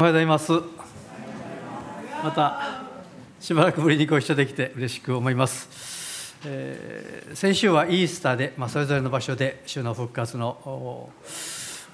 [0.00, 0.52] おはようございます。
[2.24, 2.84] また
[3.38, 11.10] しばらくぶりにご一緒できて嬉しく思います、えー、先週はイースターで、まあ、それぞれの場所で主の復活の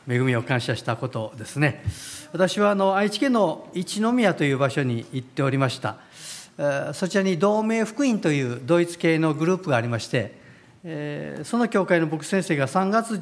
[0.08, 1.82] 恵みを感謝したことですね。
[2.30, 5.97] 私はあの愛知県の一宮という場所に行っておりました。
[6.95, 13.19] そちらに同盟福音というドイツ系のグループがありましてその教会の牧師先生が3月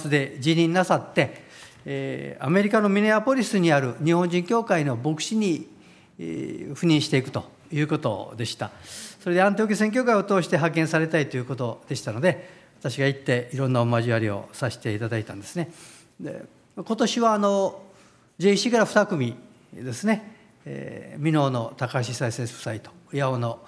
[0.00, 1.50] 末で辞任なさって
[1.84, 5.68] アメリカのミネアポリスにある日本人教会の牧師に
[6.18, 8.70] 赴任していくということでした。
[9.22, 12.48] それでアンテオキ宣教会を通して派遣されたいということでしたので
[12.80, 15.70] 私が行っていろんなお交わりをさせていただいたんですね。
[16.20, 16.44] で
[16.76, 17.82] 今年はあの
[18.38, 19.36] JC から2組
[19.72, 23.60] ですね、えー、美濃の高橋久先生夫妻と八尾の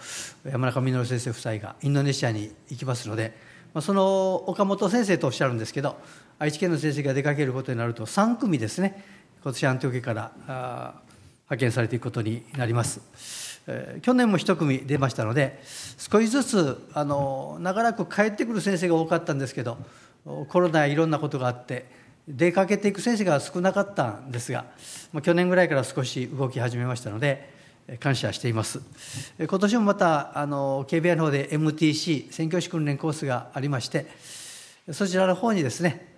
[0.44, 3.36] 山中稔先生夫妻がインドネシアに行きますので、
[3.74, 5.96] まあ、その岡本先生とおっしゃるんですけど
[6.38, 9.04] 愛知県の先生が出かけることになると3組ですね
[9.42, 10.32] 今年アンテオケから
[11.44, 15.62] 派遣されていくことになります、えー、去年も1組出ましたので
[15.98, 19.78] 少しずつあの長らく帰ってくる先生が多かったんですけど
[20.48, 21.84] コロナやいろんなことがあって
[22.26, 24.64] 出かけていく先生が少なかったんですが
[25.22, 27.52] 去年ぐらいから少し動き始めましたので
[28.00, 28.80] 感謝しています。
[29.38, 34.06] 今年もまたあの KBI の方で MTC 宣教師訓練コースがありまして
[34.90, 36.13] そちらの方にですね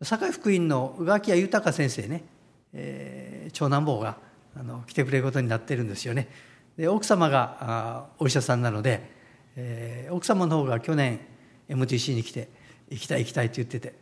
[0.00, 2.24] 堺福音の宇垣谷豊先生ね、
[2.72, 4.16] えー、長男坊が
[4.56, 6.28] あの来てくれることになってるんですよね。
[6.76, 9.10] で奥様があお医者さんなので、
[9.56, 11.20] えー、奥様の方が去年
[11.68, 12.48] MTC に来て
[12.90, 13.94] 行きたい行きたいって言ってて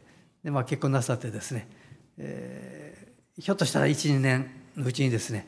[0.44, 1.68] で、まあ、結婚なさってですね、
[2.18, 5.46] えー、ひょっとしたら12年のうちにですね、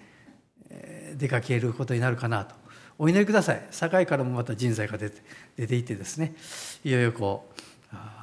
[0.71, 2.55] えー、出かけることになるかなと。
[2.99, 3.67] お祈りください。
[3.71, 5.23] 堺からもまた人材が出て
[5.57, 6.35] 出ていてですね
[6.85, 7.61] いよいよこう
[7.93, 8.22] あ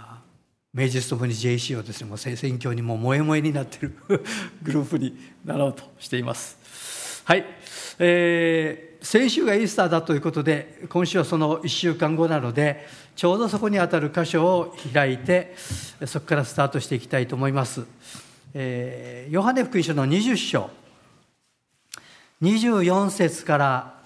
[0.80, 3.96] 名実ともに JC をですねもう選挙にも燃え燃えになっている
[4.64, 5.14] グループに
[5.44, 7.22] なろうとしています。
[7.26, 7.46] はい、
[8.00, 15.54] えー、先週がイースターだということで今週はその1週間後なのでちょうどそこにあたる箇所を開いて
[16.06, 17.84] そこからスタートしていきたいと思います、
[18.54, 20.70] えー、ヨハネ福音書の20章。
[22.42, 24.00] 24節から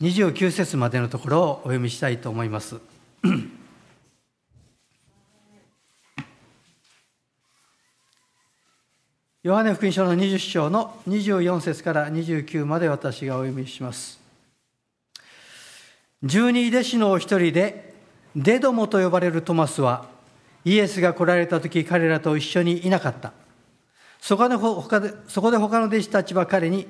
[0.00, 2.76] 29節までのところをお読みしたいと思います。
[9.42, 14.20] ヨハネ福音書の20章の24節から29まで私がお読みします。
[16.22, 17.92] 十二弟子のお一人で、
[18.36, 20.06] デドモと呼ばれるトマスは、
[20.64, 23.32] イエスが来られた時彼らと一緒にいなかった。
[24.20, 26.86] そこで他でそこで他の弟子たちは彼に、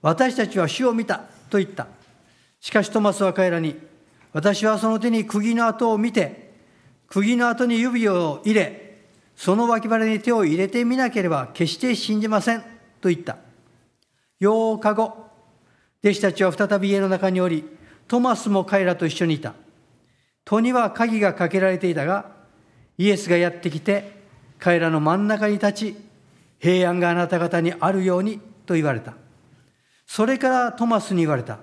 [0.00, 1.86] 私たちは主を見たと言った。
[2.62, 3.78] しかしトマスは彼らに、
[4.32, 6.54] 私はその手に釘の跡を見て、
[7.08, 8.89] 釘の跡に指を入れ、
[9.40, 12.60] その脇腹に手を入れてみなければ決して信じません
[13.00, 13.38] と言った。
[14.38, 15.30] 8日後、
[16.04, 17.64] 弟子たちは再び家の中におり、
[18.06, 19.54] トマスも彼らと一緒にいた。
[20.44, 22.32] 戸には鍵がかけられていたが、
[22.98, 24.12] イエスがやってきて、
[24.58, 25.96] 彼らの真ん中に立ち、
[26.58, 29.14] 平安があなた方にあるようにと言われた。
[30.06, 31.60] それからトマスに言われた。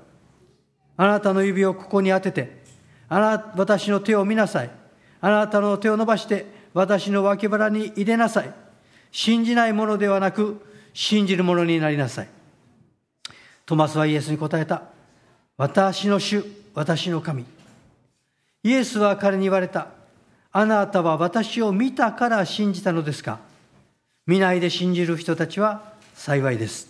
[0.95, 2.63] あなたの指をここに当てて、
[3.07, 4.71] あな私の手を見なさい。
[5.21, 8.53] あなたの手を伸ばして私の脇腹に入れなさい。
[9.11, 10.61] 信じないものではなく、
[10.93, 12.27] 信じるものになりなさい。
[13.65, 14.83] トマスはイエスに答えた。
[15.57, 17.45] 私の主、私の神。
[18.63, 19.87] イエスは彼に言われた。
[20.51, 23.39] あなたは私を見たから信じたのですか？
[24.25, 26.89] 見ないで信じる人たちは幸いです。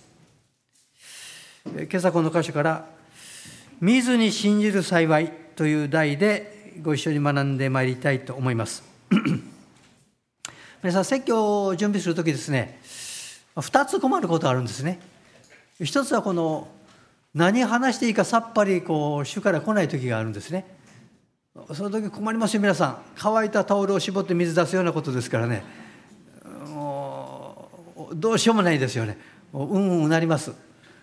[1.66, 2.86] 今朝この箇所から、
[3.82, 8.84] 見ずに信じる幸いという題でご一緒に学んでまいりたいと思います。
[10.88, 12.80] 皆さん説教を準備する時ですね
[13.58, 15.02] 2つ困ることがあるんですね。
[15.82, 16.70] 一つはこの
[17.34, 20.66] 何話していいかさっぱりこう主から来ない時があるんですね。
[21.74, 22.98] その時困りますよ皆さん。
[23.18, 25.66] 乾いたタオルを絞って水出すようなことですからね。
[26.70, 27.70] も
[28.10, 29.18] うどうしようもないですよね。
[29.54, 30.54] ううんうんなります。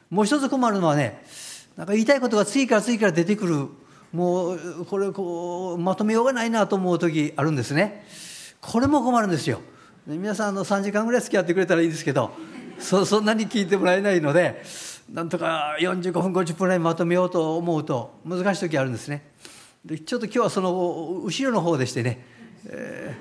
[0.08, 1.22] もう一つ困るのはね
[1.76, 3.68] なんか言いたいことが次から次から出てくる。
[4.14, 8.06] もうこれこうまとめようがないなと思う時あるんですね。
[8.62, 9.60] これも困るんですよ。
[10.06, 12.30] 皆さんの3時間ぐらい付き合ってくれたらいいですけど
[12.78, 14.62] そそんなに聞いてもらえないので
[15.10, 19.30] なんとか45分50分ぐらいまとめようと思うと難しい時あるんですね。
[19.84, 22.24] でちょっと今日はその後ろの方でしてね、
[22.68, 23.14] え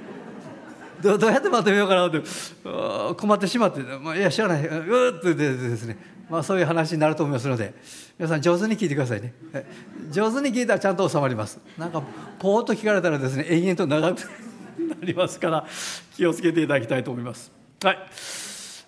[1.01, 2.21] ー、どうやってまとめようかなって
[3.17, 5.97] 困ってしまって、まあ、いや知らないうーってですね、
[6.29, 7.73] まあ、そういう話になると思いますので
[8.17, 9.33] 皆さん上手に聞いてくださいね。
[10.11, 11.59] 上手に聞いたらちゃんと収まります。
[11.77, 12.03] なんか
[12.39, 14.21] ポーッと聞かれたらですね延々と長く
[14.95, 15.65] なりますから
[16.15, 17.51] 気をつけていただきたいと思います。
[17.83, 17.97] はい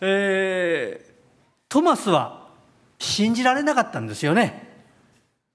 [0.01, 1.13] えー、
[1.69, 2.47] トマスは
[2.99, 4.73] 信じられなかったんですよね。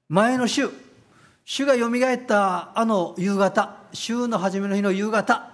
[0.08, 0.69] 前の週、
[1.44, 5.50] 主がよみがえったあの夕方、週の初めの日の夕方、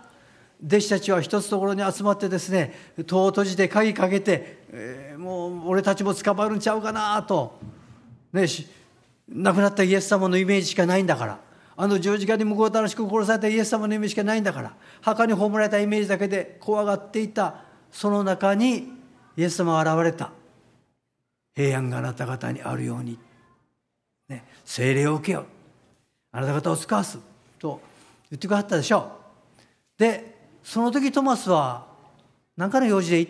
[0.64, 2.74] 弟子たちは一つところに集まってですね、
[3.06, 7.58] 戸を閉じて鍵かけて、えー、もう俺たちも捕まるんちゃうかなと、
[8.32, 8.46] ね、
[9.28, 11.45] 亡くなったイエス様のイメージしかないんだから。
[11.76, 18.88] あの十字架に向こう楽しく殺されたイエス様のイメージしかないんだから墓に葬られたイメージだけで怖がっていたその中に
[19.36, 20.32] イエス様が現れた。
[21.54, 23.18] 平安があなた方にあるように、
[24.28, 25.44] ね、精霊を受けよう。
[26.32, 27.18] あなた方を使わす
[27.58, 27.80] と
[28.30, 29.10] 言ってくださったでしょ
[29.98, 29.98] う。
[29.98, 31.86] でその時トマスは
[32.56, 33.28] 何かの用事で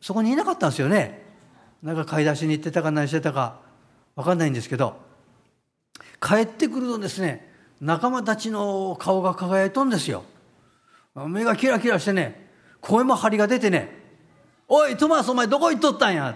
[0.00, 1.22] そこにいなかったんですよね。
[1.82, 3.60] なんか買い出しに行ってたか何してたか
[4.16, 4.96] 分かんないんですけど
[6.20, 7.53] 帰ってくるとですね
[7.84, 10.24] 仲間たちの顔が輝いとんですよ。
[11.14, 12.50] 目がキラキラしてね
[12.80, 14.02] 声も張りが出てね
[14.66, 16.34] 「おいトマスお前どこ行っとったんや」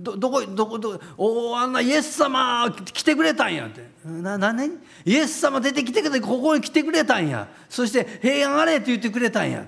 [0.00, 4.56] どどこどこどこおあんなイエス様来てくれたんや」って「な何？
[4.56, 9.66] 年イエス様出てきてくれここに来てくれたんやそして平安あれ」って言ってくれたんや。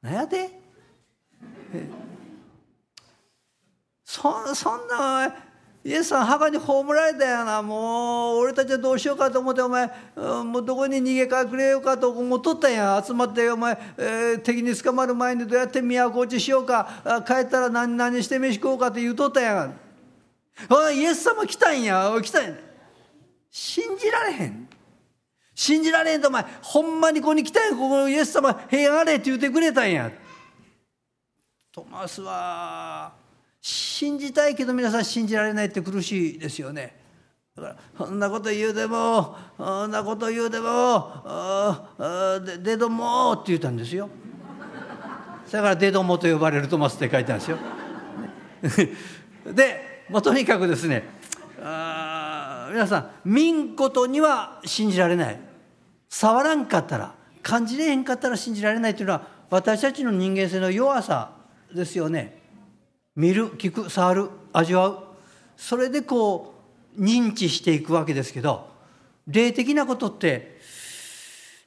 [0.00, 0.60] 何やで
[4.04, 5.34] そそんな
[5.86, 7.62] イエスさん墓に葬られたやな。
[7.62, 12.72] もう俺たちはどうしようかと思ってお前、うん、もうどこに逃げ隠れようかと思っとったん。
[12.72, 17.24] や集まってお前、えー、敵に捕まる前にどうやって都落ちしようか。
[17.24, 19.78] 帰ったら何何して飯食おうかって言うとったやん。
[20.68, 22.18] おいイエス様来たんや。
[22.20, 22.54] 来たんや。
[23.48, 24.68] 信じられへん。
[25.54, 27.76] 信じられへんとお前ほんまにここに来たんや。
[27.76, 30.10] ここイエス様平安あれって言ってくれたんや。
[31.70, 33.24] トマスは
[33.68, 36.94] 信じたいけど皆さん信じられないって苦しいですよね。
[37.56, 41.84] だからそんなこと言うでもそんなこと言うでも
[42.46, 44.08] ででどもって言ったんですよ。
[45.50, 47.44] だからでどもと呼ばれるトマスって書いてあるん
[48.62, 49.52] ですよ。
[49.52, 51.02] で、まあ、とにかくですね
[51.60, 55.40] あ皆さん見んことには信じられない
[56.08, 61.32] 触らんかったら感じれへんかったら信じられないというのは私たちの人間性の弱さ
[61.74, 62.45] ですよね。
[63.16, 64.98] 見る聞く触る味わう
[65.56, 66.54] それでこ
[66.96, 68.68] う認知していくわけですけど
[69.26, 70.60] 霊的なことって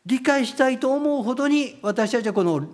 [0.06, 2.68] 理解したいと思うほどに私たちはこの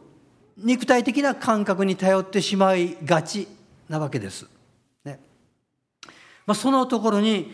[0.57, 3.48] 肉体的な感覚に頼ってしまいがち
[3.89, 4.48] なわけです。
[5.04, 5.19] ね
[6.45, 7.51] まあ、そのところに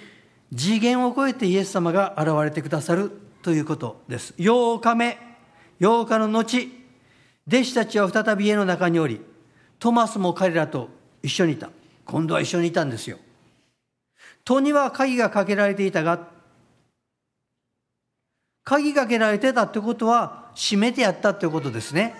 [0.56, 4.34] 次元を超えてイエス様が現れてくださるということです。
[4.38, 5.18] 8日目
[5.80, 6.70] 8日の後
[7.48, 9.22] 弟子たちは再び家の中におり
[9.80, 10.90] トマスも彼らと
[11.24, 11.70] 一緒にいた。
[12.06, 13.18] 今度は一緒にいたんですよ。
[14.44, 16.28] 戸には鍵がかけられていたが
[18.64, 22.16] 鍵かけられてたってことは閉めてやったってことですね。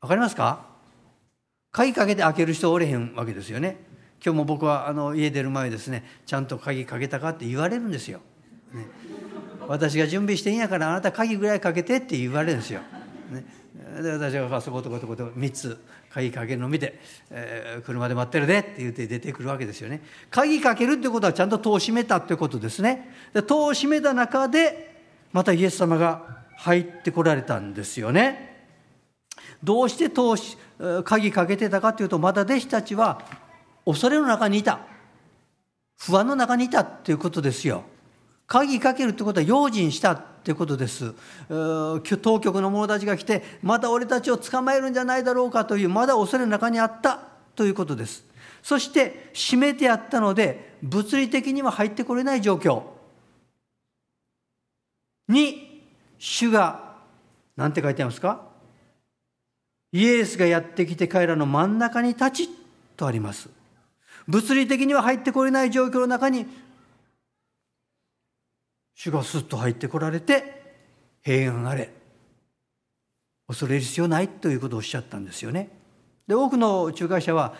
[0.00, 0.66] わかりますか？
[1.72, 3.84] 鍵かけて開ける人おれへんわけですよね。
[4.24, 8.20] 今日も僕はあの家出る前ですねちゃんと鍵かけたかって言われるんですよ、
[8.72, 8.86] ね、
[9.68, 12.80] 私が準備していいんやからあなた鍵ぐらいかけてって言われるんですよ、
[13.30, 13.44] ね、
[14.02, 15.78] で私がそことことこと3つ
[16.10, 16.98] 鍵かけるの見て、
[17.30, 20.02] えー、車で待ってるでって言って出てくるわけですよね。
[20.30, 23.10] 鍵かけるってことはちゃんと戸を閉めたってことですね。
[23.32, 25.02] で戸を閉めた中で
[25.32, 28.66] またイエス様が入ってこられたんですよね。
[29.62, 30.36] どうして戸を
[31.04, 33.22] 鍵かけてたかというとまだ弟子たちは
[33.84, 34.80] 恐れの中にいた。
[35.98, 37.84] 不安の中にいたっていうことですよ。
[38.46, 40.35] 鍵かけるってことは用心した。
[40.46, 41.12] ってことです。
[41.48, 47.18] 当局の者たちが来てまた俺たちを捕まえるんじゃないだろうかというまだ恐れの中にあった
[47.56, 48.24] ということです。
[48.62, 52.84] そして閉めてあったので物理的には入ってこれない状況。
[55.28, 55.82] に
[56.16, 56.94] 主が
[57.56, 58.46] 何て書いてありますか？
[59.90, 62.48] イエスがやってきて彼らの真ん中に立ち
[62.96, 63.48] とあります。
[64.28, 66.46] 物理的には入ってこれない状況の中に
[68.96, 70.74] 主がスッと入ってこられて
[71.22, 71.92] 平安あれ
[73.46, 75.68] 恐れる必要ないということをおっしゃったんですよね。
[76.26, 77.54] で多くの仲介者は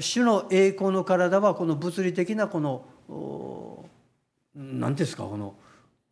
[0.00, 3.84] 主の栄光の体はこの物理的なこの
[4.54, 5.54] 何ですかこの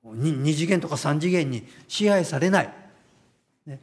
[0.05, 2.75] 2次元とか3次元に支配されない、
[3.67, 3.81] ね、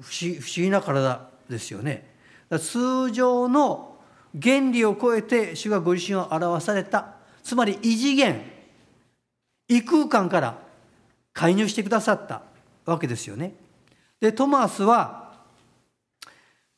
[0.00, 2.10] 不思議な体ですよね。
[2.58, 3.96] 通常の
[4.40, 8.51] 原理を超えて主がご自身を表されたつまり異次元
[9.76, 10.58] 異空間から
[11.32, 12.42] 介入してくださった
[12.84, 13.54] わけですよね。
[14.20, 15.32] でトマスは、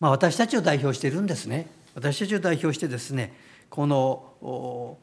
[0.00, 1.68] まあ、私たちを代表してるんですね。
[1.94, 3.34] 私たちを代表してですね
[3.68, 4.98] この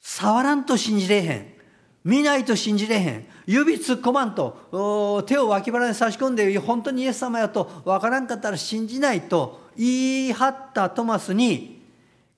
[0.00, 1.56] 触らんと信じれへん
[2.06, 3.26] 見ないと信じれへん。
[3.46, 11.82] 指突っ込まんと、手を脇腹に差し込んで、本当にイエス様やと分からんかったら信じないと言い張ったトマスに、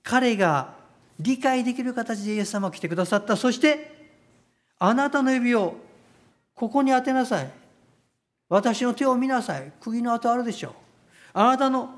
[0.01, 0.73] 彼が
[1.19, 3.35] 理解できる形でイエス様が来てくださった。
[3.35, 4.09] そして、
[4.79, 5.75] あなたの指を
[6.55, 7.51] ここに当てなさい。
[8.47, 9.71] 私の手を見なさい。
[9.81, 10.73] 釘の跡あるでしょう。
[11.33, 11.89] あなたの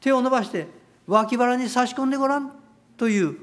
[0.00, 0.66] 手を伸ばして
[1.06, 2.52] 脇腹に差し込んでごらん
[2.96, 3.36] という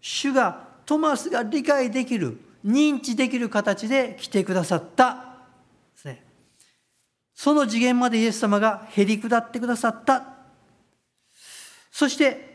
[0.00, 5.14] 主がトマスが理解できる認知できる形で来てくださった
[5.94, 6.24] ですね。
[7.34, 10.24] その次元までイエス様がへり下ってくださった。
[11.90, 12.51] そして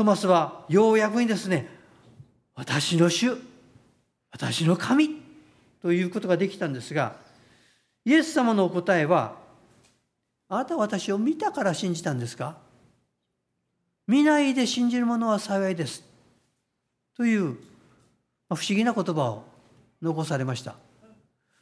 [0.00, 1.68] トマスはようやくにですね、
[2.54, 3.36] 私の主、
[4.32, 5.20] 私の神
[5.82, 7.16] ということができたんですが、
[8.06, 9.36] イエス様のお答えは、
[10.48, 12.56] あなたは私を見たから信じたんですか？
[14.06, 16.02] 見ないで信じる者は幸いです。
[17.14, 17.58] という
[18.48, 19.44] 不思議な言葉を
[20.00, 20.76] 残されました。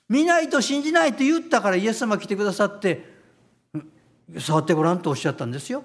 [0.09, 3.05] 見ないと信じないと言ったからイエス様来てくださって
[4.39, 5.83] 触ってごらんとおっしゃったんですよ。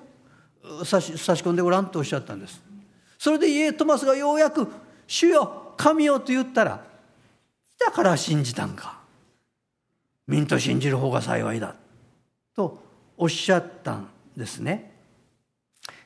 [0.86, 2.62] 差し差し込んでごらんとおっしゃったんです。
[3.18, 4.68] それでイエトマスがようやく
[5.08, 6.84] 「主よ神よ」と言ったら
[7.80, 9.00] 「だから信じたんか」
[10.28, 11.76] 「民と信じる方が幸いだ」
[12.56, 12.84] と
[13.18, 14.92] おっしゃったんですね。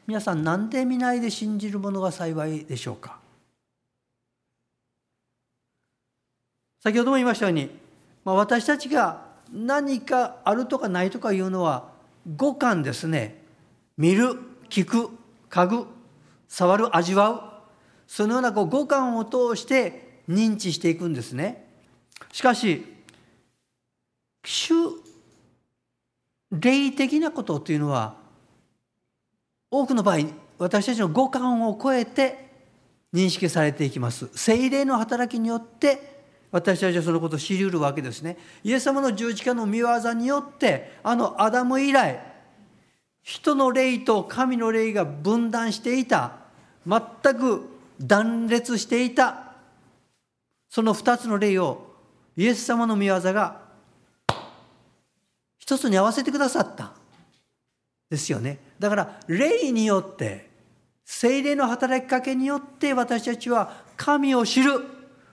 [0.08, 3.20] 皆さん何で見ないで信じるものが幸いでしょうか
[6.82, 7.70] 先ほども言いましたように、
[8.24, 11.90] まあ、私たちが何かあるとかないとかいうのは
[12.38, 13.44] 五感ですね
[13.98, 14.36] 見る
[14.70, 15.10] 聞く
[15.50, 15.88] 嗅ぐ
[16.48, 17.42] 触る味わう。
[18.08, 21.68] そのようなこう五感を通して認知していくんですね。
[22.32, 22.86] しかし
[24.46, 24.74] 主
[26.51, 28.16] 霊的なことというのは
[29.70, 30.20] 多くの場合
[30.58, 32.48] 私たちの五感を超えて
[33.13, 34.30] 認識されていきます。
[34.34, 36.18] 精霊の働きによって
[36.51, 38.38] 私たちはそのことを知りうるわけですね。
[38.63, 42.37] イエス様の十字架の見業によってあのアダム以来
[43.27, 46.31] 人の霊と神の霊が分断していた。
[46.88, 47.01] 全
[47.38, 47.67] く
[48.00, 49.51] 断裂していた。
[50.69, 51.91] その二つの霊を
[52.38, 53.60] イエス様の見業が
[55.57, 56.93] 一つに合わせてくださった。
[58.10, 58.60] ですよね。
[58.79, 60.50] だから霊によって
[61.03, 64.79] 精霊の働きかけによって私たちは神を知る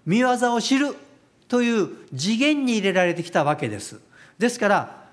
[0.05, 0.97] 見業を知る
[1.47, 4.01] という次元に入れられてきたわけです。
[4.37, 5.04] ですから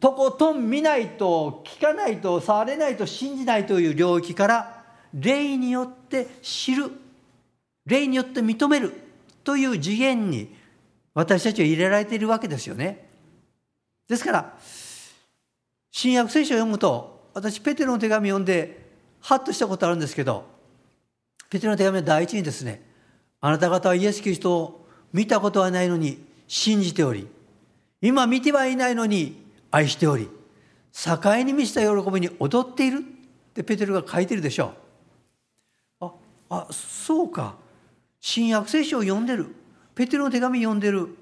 [0.00, 6.90] とことん見ないと聞かないと触れないと信じないという領域から霊によって知る。
[7.86, 8.94] 霊によって認める
[9.44, 10.54] という次元に
[11.12, 13.08] 私たちは入れられているわけですよね。
[14.08, 14.58] ですから
[15.92, 18.90] 新約聖書を読むと私ペテロの手紙を読んで
[19.20, 20.44] ハッとしたことあるんですけど
[21.50, 22.82] ペテロの手紙の第一にですね
[23.40, 27.28] あなた方はイエス・キリストを見たことはないのに信じており
[28.00, 30.28] 今見てはいないのに愛しており
[30.92, 34.74] 境に満ちた喜びに踊っているってペテロが書いてるでしょ
[36.00, 36.06] う。
[36.52, 37.54] ああそうか。
[38.20, 39.54] 新約聖書を読んでる。
[39.94, 41.16] ペテロの手紙読んでる。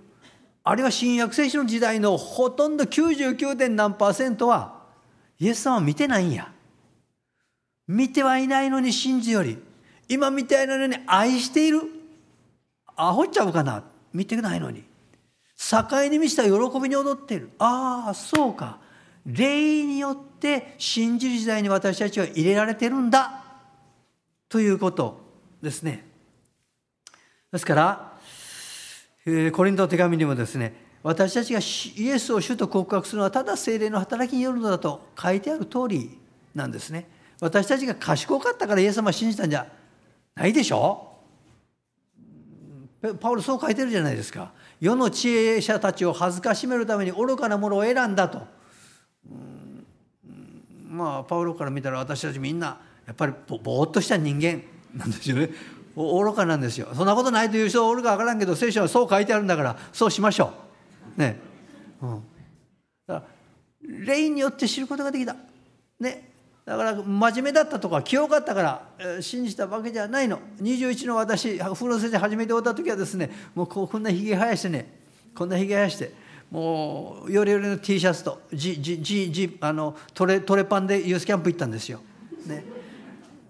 [0.65, 3.57] あるいは新約聖書の時代のほとんど 99.
[3.57, 4.83] 点何パーセントは
[5.39, 6.51] イエス様は見てないんや。
[7.87, 9.59] 見てはいないのに信じより
[10.09, 11.83] 今みたいのに愛している。
[12.97, 13.85] アホっちゃうかな。
[14.13, 14.88] 見てないのに。
[15.59, 16.51] 境に満ちた喜
[16.81, 17.51] びに踊っている。
[17.59, 18.79] ああそうか。
[19.27, 23.45] 霊によって信じる時代に私たちは入れられてるんだ。
[24.49, 25.21] ということ
[25.61, 26.07] ですね。
[27.53, 28.19] ですから
[29.53, 36.19] コリントの手紙にもですね私たちがイエスを主と告白するのはただ精霊の働きによるのだと書いてある通り
[36.55, 37.09] なんですね。
[37.41, 39.67] 私たちが賢かったからイエス様を信じたんじゃ
[40.35, 41.05] ないでしょ？
[43.21, 44.53] パウロそう書いてるじゃないですか。
[44.81, 48.43] 世の知恵者たちを恥ずかしめるために愚かなものを選んだと。
[50.87, 54.63] まあパウロから見たら私たちみんなやっぱりぼーっとした人間
[54.95, 55.51] なんですよね。
[55.97, 56.89] 愚かなんですよ。
[56.95, 60.53] そんなことないという人おるか分からんけど聖書はそう書いてあるんだからそうしましょ
[61.17, 61.21] う。
[61.21, 61.41] ね、
[62.01, 62.23] うん、
[63.07, 63.25] だから
[64.07, 65.35] 霊によって知ることができた。
[65.99, 66.28] ね。
[66.69, 68.63] だから真面目だったとか清かったか
[68.99, 74.99] ら信じたわけじゃないの21の私風呂先生初めておった時はですねもうこんなひげ生やしてね
[75.35, 76.13] こんなひげ生やして
[76.51, 82.01] もうよりよりの T シャツとジジジジあのトレトレパンでユースキャンプ行ったんですよ。
[82.45, 82.63] ね、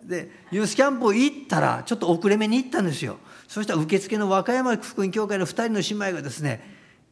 [0.04, 3.18] でユースキャンプ行ったらちょっと遅れ目に行ったんですよ。
[3.48, 6.60] そしたら受付の和歌山福音教会の2人の姉妹がですね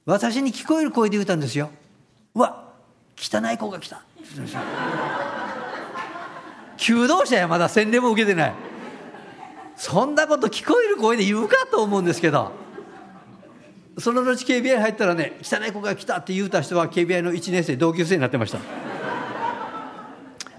[0.04, 1.70] 私に聞こえる声で言ったんですよ。
[2.36, 2.68] うわ
[3.16, 4.04] 汚い子が来た。
[6.86, 8.54] 求道者やまだ洗礼も受けてない。
[9.74, 12.52] そんなこと聞こえる声で言うかと思うんですけど。
[13.98, 18.64] その後 KBI 入ったらね汚い子が来たって言うた人は KBI の1年生同級生になってました、ま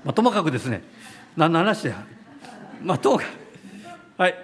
[0.07, 0.83] あ、ともかくですね。
[1.37, 1.93] 何の話で
[2.83, 3.23] まあともか
[4.17, 4.21] く。
[4.21, 4.35] はい。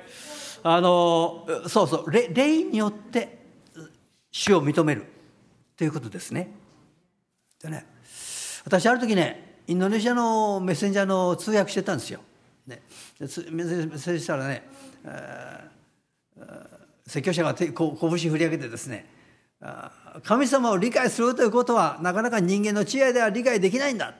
[0.63, 2.11] あのそうそう。
[2.11, 3.39] 霊によって
[4.31, 5.05] 死を認める。
[5.75, 6.49] ということですね。
[7.61, 7.85] でね
[8.63, 12.19] 私ある時ねインドネシアのメッセンジャーの通訳してたんですよ。
[12.67, 12.81] ね、
[13.19, 14.63] メッセージしたらね、
[17.05, 19.05] 説教者が拳振り上げてですね
[20.23, 24.13] 神様を理解するということはなかなか人間の知恵では理解できないんだ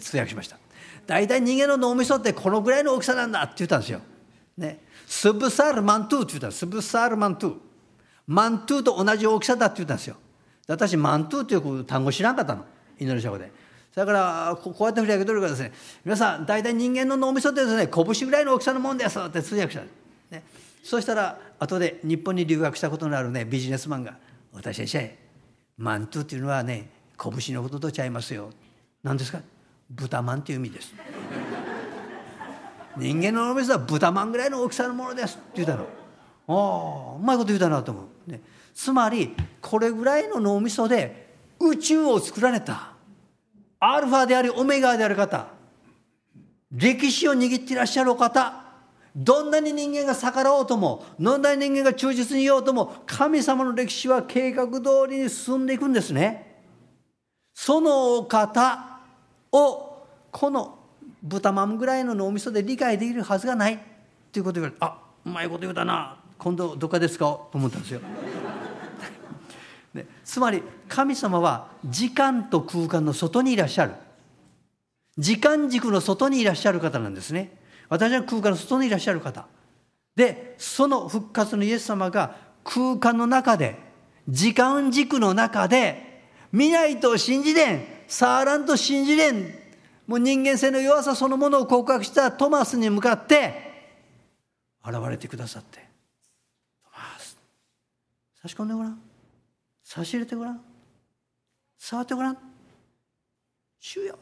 [0.00, 0.58] 通訳しました。
[1.06, 4.00] 大体人間の脳みそってこのぐらいの大きさなんだって言ったんですよ、
[4.56, 6.50] ね、スブサールマントゥって言った。
[6.52, 7.54] スブサールマントゥ
[8.28, 10.16] マントゥと同じ大きさだって言ったんですよ。
[10.68, 12.64] 私マントゥという単語知らなかったの。
[13.00, 13.50] インドネシア語で。
[13.92, 15.72] それからこうやって振り上げとるからですね
[16.04, 19.82] 皆さん大体人間の脳みそってですね拳ぐらいの大きさのもんですって通訳した、
[20.30, 20.44] ね、
[20.84, 24.16] そうしたら後で日本に留学したことのあるねビジネスマンが
[24.54, 25.18] 「私先生
[25.76, 28.50] マントゥっていうのはね拳のこととちゃいますよ」
[29.02, 29.40] 何ですか？
[29.90, 30.94] 豚まんっていう意味です。
[32.96, 35.36] 人間の脳みそは豚まんぐらいの大きさのものです。
[35.36, 35.86] って言ったの
[36.46, 38.40] ああうまいこと言うたなと思う、ね、
[38.74, 42.89] つまりこれぐらいの脳みそで宇宙を作られた。
[43.80, 45.48] アルファでありオメガである方
[46.70, 48.62] 歴史を握っていらっしゃる方
[49.16, 56.62] どんなに人間が逆らおうともどんなに人間が忠実にいようとも神様の歴史は計画通りに進んでいくんですね。
[57.52, 59.00] そのお方
[59.50, 60.78] をこの
[61.22, 63.78] 豚まんぐらいの脳みそで理解できるはずがないっ
[64.30, 64.96] ていうことを言われてあ
[65.26, 67.24] うまいこと言うたな今度どっかですか？
[67.24, 68.00] と思ったんですよ。
[69.94, 73.94] ね、つまり神様は時間と空間の外にいらっしゃる。
[75.18, 77.58] 時間軸の外にいらっしゃる方なんですね。
[77.88, 79.46] 私は空間の外にいらっしゃる方。
[80.16, 83.78] でその復活のイエス様が空間の中で
[84.28, 89.54] 時間軸の中で見ないと信じれん触らんと信じれん
[90.06, 93.70] もう人間性の弱さそのものを告白したトマスに向かって
[94.84, 95.78] 現れてくださって
[96.82, 97.38] トマス。
[98.42, 99.09] 差し込んでごらん。
[99.92, 100.60] 差し入れてごらん。
[101.76, 102.38] 触ってごらん。
[103.80, 104.20] 主よ。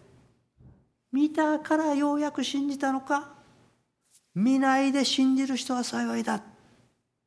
[1.13, 3.35] 見たからようやく信じたのか。
[4.35, 6.43] 見ないで信じる人は幸いだ。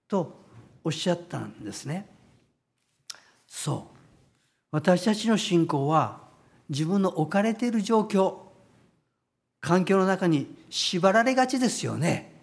[0.08, 0.44] と
[0.84, 2.10] おっしゃったんですね。
[3.46, 3.98] そう。
[4.72, 6.22] 私たちの信仰は
[6.68, 8.38] 自分の置かれている状況
[9.60, 12.42] 環境の中に縛られがちですよね。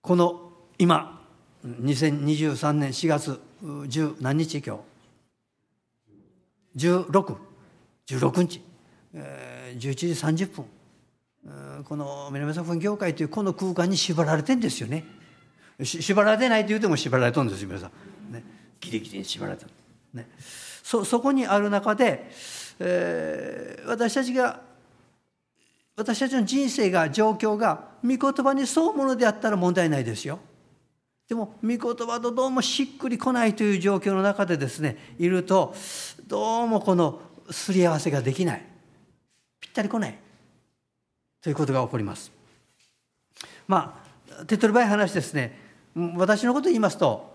[0.00, 1.20] この今
[1.62, 3.49] 2023年4月
[3.88, 4.78] 十何日今
[6.76, 7.36] 日？1616
[8.06, 8.62] 16日、
[9.14, 10.06] えー、11時
[10.46, 10.64] 30分。
[11.84, 15.04] この南サフン業界というこの空間に縛られてんですよね。
[15.84, 17.90] 縛られてないと言うても縛られとんですよ皆さ
[18.30, 18.44] ん、ね、
[18.80, 19.66] ギリギリに縛られた、
[20.12, 20.28] ね、
[20.82, 22.30] そそこにある中で、
[22.78, 24.60] えー、私たちが
[25.96, 30.38] 私たちの人生が状況が御言葉に沿うものであったら問題ないですよ
[31.30, 35.72] でも御言葉とどうもしっくりこないという状況の中でですねいると
[36.26, 37.20] どうもこの
[37.52, 38.66] すり合わせができない。
[39.60, 40.18] ぴったりこない。
[41.40, 42.32] ということが起こります。
[43.68, 45.56] まあ手っ取り早い話ですね。
[46.16, 47.32] 私のこと言いますと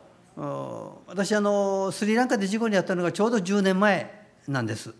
[1.07, 4.93] 私あのスリランカで事故に遭ったのがちょうど10年前なんです。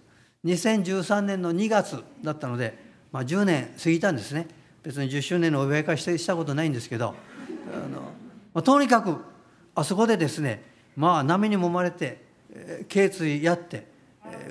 [0.46, 2.78] 2013年の2月だったので、
[3.12, 4.48] まあ、10年過ぎたんですね。
[4.84, 7.14] 別に10周年のお祝い会したことないんですけど
[7.74, 8.25] あの
[8.56, 9.18] まあ、とにかく
[9.76, 10.64] あそこでですね
[10.96, 13.86] まあ波に揉まれて、えー、頸椎やって、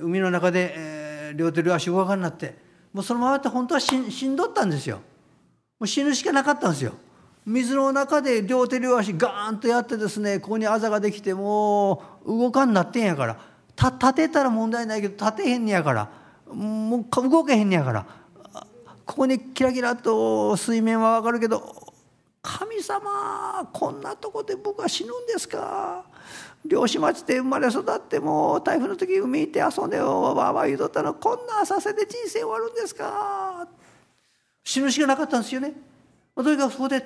[0.01, 2.55] 海の中で、両手両足動かになって
[2.93, 4.99] もうそのままって本当は死んどったんですよ。
[5.81, 6.93] もう死ぬしかなかったんですよ。
[7.47, 13.39] 水の中で両手両足ガーンとやってですねここにあざができてもう動かんなってんやから
[13.77, 16.11] 立てたら問題ないけど立てへんねやから
[16.47, 18.07] もう動けへんねやから
[19.05, 21.84] ここにキラキラと水面はわかるけど
[22.47, 26.05] 神様こんなとこで僕は死ぬんですか？
[26.67, 33.67] 漁師町で生まれ育っても台風の時海行って遊んでわわわ言うとったのこんな浅瀬で人生終わるんですか？
[34.63, 35.73] 死ぬしかなかったんですよね。
[36.37, 37.03] とにかくそこで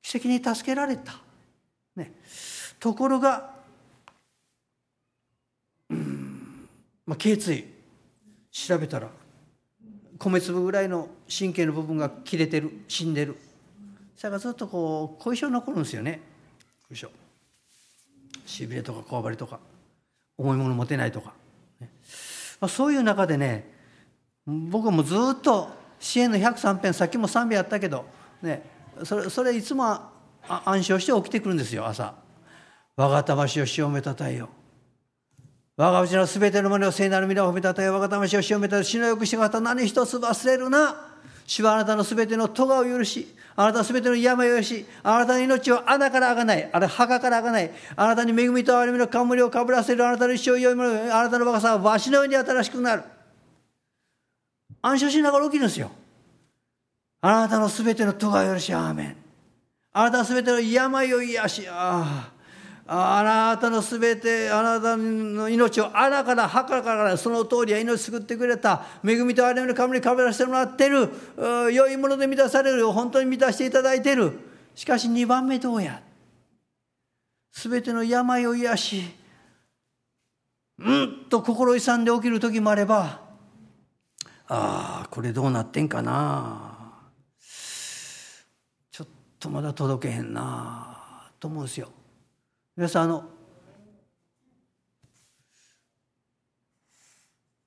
[0.00, 1.16] 奇跡に助けられた、
[1.96, 2.12] ね、
[2.78, 3.50] ところが、
[5.90, 6.68] うん
[7.04, 7.64] まあ、頸椎
[8.52, 9.08] 調べたら
[10.18, 13.36] 米粒ぐらいの神経の部分が切れてる死んでる。
[14.18, 16.20] それからずっとこう後遺症残るんですよね。
[16.90, 17.08] 後遺症
[18.44, 19.60] しびれとかこわばりとか
[20.36, 21.34] 重いもの持てないとか、
[21.80, 21.88] ね。
[22.60, 23.72] まあ、そういう中でね
[24.44, 25.68] 僕もずっと
[26.00, 28.06] 支援の103編さっきも3編あったけど、
[28.42, 28.64] ね、
[29.04, 30.00] それそれいつも
[30.48, 32.16] 暗唱して起きてくるんですよ朝。
[32.96, 34.48] 我が魂を潮めたたえよ
[35.76, 41.07] 我がうちのすべてのものを聖なる皆を褒めたたえ我が魂を潮めたたえ死のよくして方何一つ忘れるな
[41.48, 53.02] 主はあなたのすべての咎を許しあなたすべての病を許しあなたの命を穴からあがないあれ墓からあがないあなたに恵みと憐れみの冠をかぶらせるあなたの一生よいものあなたの若さはわしのように新しくなる。
[54.82, 55.90] 安心しながら起きるんですよ。
[57.22, 59.16] あなたのすべての咎を許しアーメン。
[59.94, 62.37] あなたすべての病を癒しああ
[62.90, 71.10] あなたのすべてあなたの命を穴から墓からその通りは命救ってくれた恵みと憐れの神にかぶらせてもらっている
[71.70, 74.38] 良いもので満たされる本当に満たしていただいている。
[74.74, 76.00] しかし2番目どうや？
[77.52, 79.02] すべての病を癒し
[80.78, 83.20] うんと心勇んで起きる時もあれば
[84.46, 87.02] ああこれどうなってんかな？
[88.90, 91.90] ちょっとまだ届けへんなと思うんですよ。
[92.78, 93.24] 皆さんあの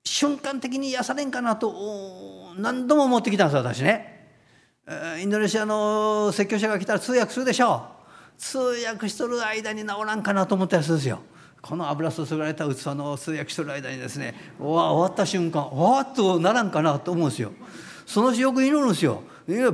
[0.02, 4.30] 瞬間的に癒されんかなと何度も思ってきたんです私ね。
[5.20, 7.88] インドネシアの説教者が来たら通訳するでしょ
[8.38, 8.40] う。
[8.40, 11.20] 通訳しとる間に治らんかなと思ったりするんですよ。
[11.60, 17.52] この油注がれた器の通訳しとる間にですね終わった瞬間わっとならんかなと思うんですよ
[18.04, 19.22] その日よく祈るんですよ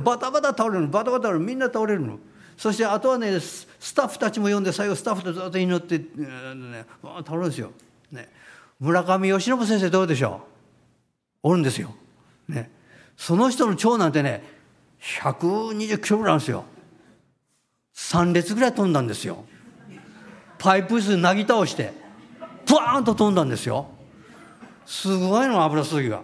[0.03, 2.19] バタバタ倒れるバタバタ倒れるみんな倒れるの
[2.59, 6.05] そしてあとはねスタッフたちも呼んで最後スタッフとずっと祈って、ね、
[7.01, 7.71] 倒れるんですよ、
[8.11, 8.27] ね、
[8.81, 10.41] 村上義信先生どうでしょ
[11.41, 11.47] う？
[11.47, 11.95] おるんですよ、
[12.49, 12.69] ね、
[13.15, 14.43] その人の長男ってね
[15.01, 16.65] 120キロぐらいあるんですよ。
[17.95, 19.45] 3列ぐらい飛んだんですよ。
[20.57, 21.93] パイプ椅子なぎ倒して
[22.65, 23.87] プワーンと飛んだんですよ。
[24.85, 26.23] すごいの油注ぎが、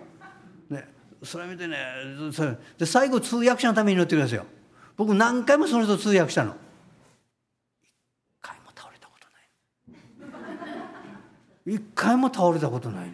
[0.69, 0.85] ね、
[1.23, 1.77] それ見てね
[2.77, 4.45] で最後通訳者のために祈ってくださいよ。
[4.97, 6.55] 僕何回もその人通訳したの。
[7.83, 7.89] 一
[8.41, 9.27] 回も倒れたこと
[11.67, 11.75] ない。
[11.75, 13.09] 一回も倒れたことない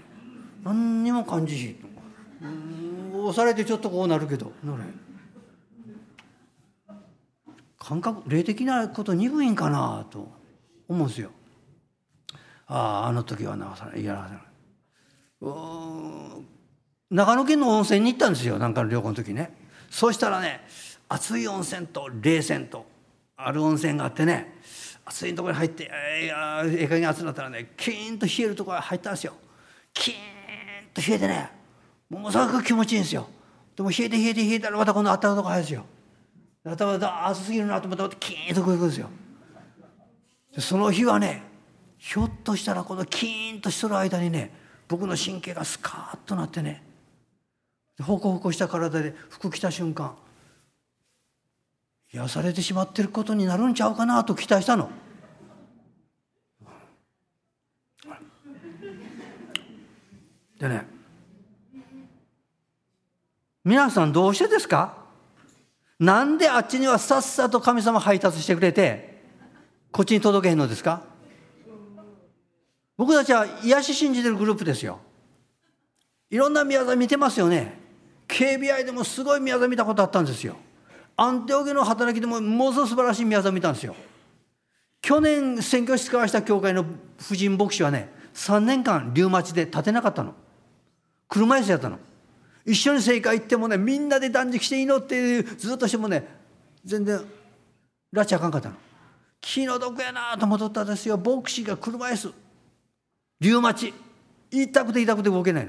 [0.64, 1.76] 何にも感じしい
[3.14, 4.52] 押されてちょっとこうなるけど。
[4.64, 4.84] なれ。
[7.80, 10.32] 感覚霊的なこと鈍いんかなと
[10.88, 11.32] 思うんですよ。
[12.68, 14.44] あああの時はなさいやらせない。
[17.10, 18.60] 長野県の温泉に行ったんですよ。
[18.60, 19.58] なんかの旅行の時ね。
[19.90, 20.62] そうしたらね
[21.14, 22.86] 熱い温泉と冷泉と
[23.36, 24.56] ある温泉があってね
[25.04, 29.34] 熱いところに入ってえやええ加減熱くなったらねキーンと冷えるところに入ったんですよ。
[29.94, 30.18] キーン
[30.94, 31.52] と冷えてね
[32.10, 33.28] ものすごく気持ちいいんですよ。
[33.76, 35.86] でも冷えて冷えて冷えたらまた今度温かいとこ入るんですよ。
[36.64, 39.10] 頭が熱すぎるなと思ってキーンとこう行くんですよ。
[40.60, 41.44] その日はね
[41.98, 44.52] ひょっとしたらこのキーンとしとる間にね
[44.88, 46.84] 僕の神経がスカーッとなってね
[48.02, 50.16] ホコホコした体で服着た瞬間
[52.14, 54.90] 癒されてしまってることになるんちゃうかなと期待したの。
[60.60, 60.86] でね
[63.64, 64.98] 皆さんどうしてですか？
[66.00, 69.22] なんであっちにはさっさと神様配達してくれて
[69.92, 71.04] こっちに届けへんのですか？
[72.98, 75.00] 僕たちは癒し信じてるグループですよ。
[76.30, 77.80] いろんな宮沢見てますよね。
[78.28, 80.56] KBI でもすごい宮沢見たことあったんですよ。
[81.22, 83.96] アンテオゲの働きでもものすごい素晴らしい宮沢見たんですよ。
[85.04, 86.84] 去年選挙室交わした教会の
[87.20, 90.34] 婦人牧師はね、3年間リウマチで立てなかったの。
[91.28, 92.00] 車椅子やったの。
[92.66, 96.28] 一緒に聖会行ってもね、みんなで断食して祈ってずっとしてもね、
[96.84, 97.20] 全然
[98.12, 98.76] 拉致あかんかったの。
[99.42, 102.34] 気の毒やなと思っとったんですよ牧師が車椅子
[103.40, 103.94] リウマチ
[104.52, 105.68] 痛くて痛くて動けない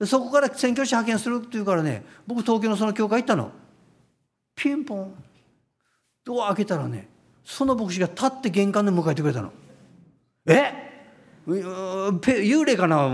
[0.00, 3.52] のそこから宣教師派遣するっていうからね僕東京のその教会行ったの
[4.54, 5.14] ピンポン。
[6.24, 7.08] ドア開けたらね
[7.44, 9.52] その牧師が立って玄関で迎えてくれたの。
[10.46, 10.72] え？
[11.46, 13.10] 幽霊かな？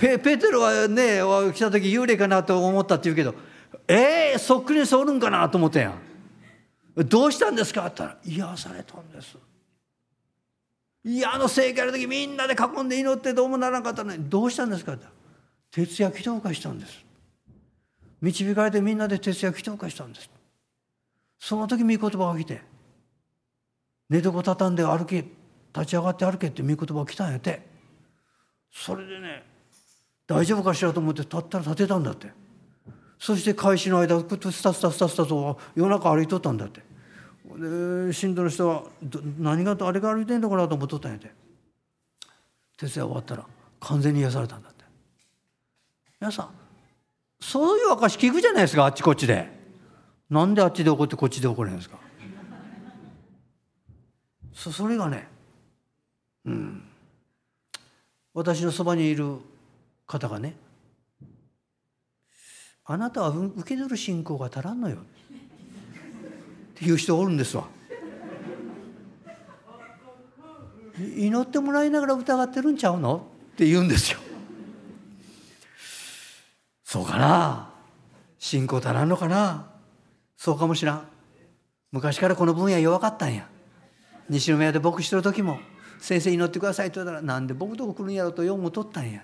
[0.00, 1.20] ペペテロはね
[1.52, 3.34] 来た時幽霊かなと思ったって言うけど
[3.86, 5.90] えー、そっくりにそるんかなと思ったや。
[5.90, 5.98] ん
[7.06, 9.36] どうしたんですか?」って言ったら「癒されたんです」
[11.04, 14.94] いやあの聖会の時みんなで囲んで祈ってどうもならなかったのにどうしたんですか？
[14.94, 15.06] って
[15.70, 17.04] 徹夜祈祷会したんです。
[18.20, 20.30] 導かれてみんなで徹夜祈祷会したんです。
[21.38, 22.62] その時御言葉が来て
[24.08, 25.24] 寝床畳んで歩け
[25.74, 27.66] 立ち上がって歩けって御言葉が来たんやて。
[28.70, 29.44] それでね
[30.26, 32.30] 大丈夫かしらと思って立ったら立てたんだって。
[33.18, 36.82] そして開始の間スタスタスタスタと夜中歩いとったんだって
[37.56, 38.84] で信徒の人は
[39.38, 41.32] 何があれが歩いてんのかなと思っとったんやて
[42.76, 43.44] 徹夜終わったら
[43.80, 44.84] 完全に癒されたんだって
[46.20, 46.50] 皆さん
[47.40, 49.48] そういう証聞くじゃないですかあっちこっちで。
[50.28, 51.98] なんであっちで怒ってこっちで怒れるんですか。
[54.52, 55.28] そそれがね
[56.44, 56.82] うん。
[58.34, 59.36] 私のそばにいる
[60.06, 60.54] 方がね
[62.84, 64.96] あなたは受け取る信仰が足らんのよ。
[64.96, 64.98] っ
[66.74, 67.68] ていう人おるんですわ。
[71.16, 73.26] 祈ってもらいながら疑ってるんちゃうの？
[73.52, 74.18] って言うんですよ。
[76.90, 77.68] そうかな？
[78.38, 79.66] 信仰足らんのかな？
[80.38, 81.02] そうかもしらん。
[81.92, 83.46] 昔からこの分野弱かったんや。
[84.30, 85.60] 西宮で牧師してる時も
[86.00, 89.20] 「先生祈ってください」って言ったら「なんで僕とこ来るんやろ」と4も取ったんや、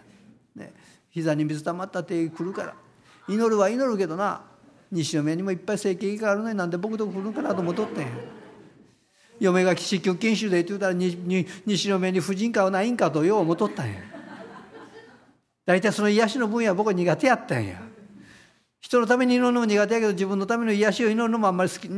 [0.55, 0.75] ね、
[1.09, 2.75] 膝に水たまったって来るから。
[3.29, 4.43] 祈るは祈るけどな。
[4.93, 8.11] 西宮にもいっぱい整形があるのになんで僕とこ来るんかなと思っとったんや。
[9.41, 13.95] 嫁が基局研修でって言ったら西宮に婦人科はないんかとよう思とったんや。
[15.67, 17.81] 大体その癒しの分野僕は苦手やったんや。
[18.81, 21.89] 人のために祈るのも苦手やけど自分のための癒しを祈るのもあんまり好き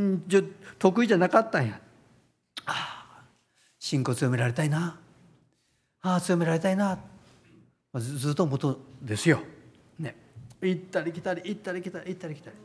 [0.79, 1.81] 得意じゃなかったんや。
[2.67, 3.23] ああ
[3.79, 4.99] 信仰強められたいな。
[6.03, 6.99] ああ強められたいな。
[7.95, 9.41] ずずっと思とですよ、
[9.99, 10.15] ね、
[10.61, 12.57] 行ったり来たり行ったり来たり行ったり来たり。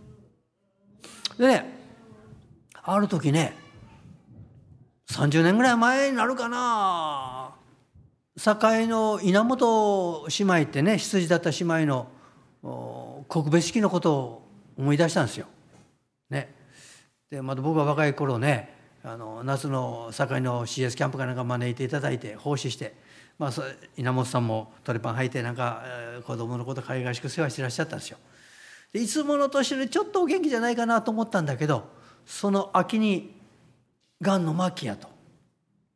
[1.37, 1.65] でね
[2.83, 3.55] ある時ね
[5.09, 7.55] 30年ぐらい前になるかな。
[8.43, 12.07] 堺の稲本姉妹ってね羊だった姉妹の
[13.27, 15.45] 告別式のことを思い出したんですよ。
[16.31, 16.51] ね、
[17.29, 22.95] でまた僕が若い頃ねあの夏の堺の CS キャンプかなんか招いていただいて奉仕して、
[23.37, 23.51] まあ、
[23.95, 28.17] 稲本さんもトレパン履いてなんか、えー、子供のこと海外しく世話してらっしゃったんですよ。
[28.91, 31.87] でいつもの年でちょっとお元気じゃないかなと思ったんだけど
[32.25, 33.39] その秋に
[34.19, 35.09] がんの末期やと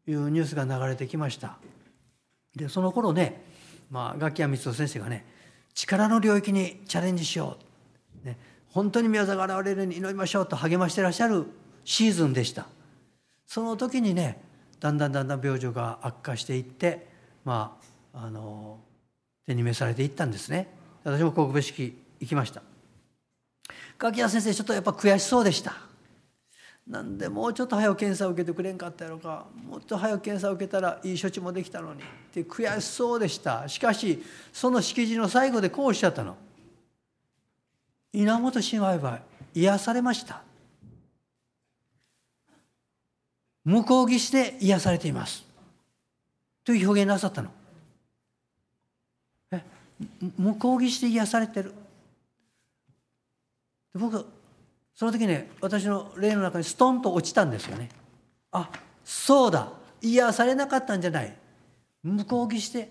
[0.08, 1.58] いうニュースが流れてきました。
[2.56, 3.44] でその頃ね、
[3.92, 5.26] まあ、楽器屋光人先生がね
[5.74, 7.58] 力の領域にチャレンジしよ
[8.24, 8.38] う、ね、
[8.70, 11.48] 本当に宮沢が現れるように祈りましょうと励ましてらっしゃる
[11.84, 12.68] シーズンでした。
[13.46, 14.42] その時にね
[14.80, 17.08] だんだんだんだん病状が悪化していって
[17.44, 17.78] ま
[18.14, 18.80] ああの
[19.46, 20.68] 手に召されていったんですね。
[21.04, 22.64] 私も告別式行きました。
[23.98, 25.74] 柿谷先生ちょっとやっぱ悔しそうでした。
[26.88, 29.48] なんでもうちょっと早く検査を受けてくれんかったやろか。
[29.68, 32.44] もっと早く検査を受けたらいい処置もできたのにって。
[32.44, 33.68] 悔しそうでした。
[33.68, 36.38] しかしその式辞の最後でこうおっしゃったの。
[38.14, 39.20] 稲本姉妹は
[39.56, 40.44] 癒されました。
[43.64, 45.44] 向こう岸で癒されています。
[46.64, 47.50] という表現なさったの。
[49.52, 49.64] え
[50.38, 51.74] 向こう岸で癒されてる。
[53.96, 54.24] 僕
[54.96, 57.90] その時ね私の霊の中にストンと落ちたんですよね。
[58.52, 58.70] あ
[59.04, 59.70] そうだ。
[60.02, 61.36] 癒されなかったんじゃない。
[62.04, 62.90] 向こう岸して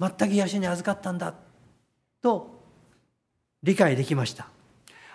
[0.00, 1.34] 全く癒しに預かったんだ。
[2.22, 2.62] と
[3.62, 4.48] 理解できました。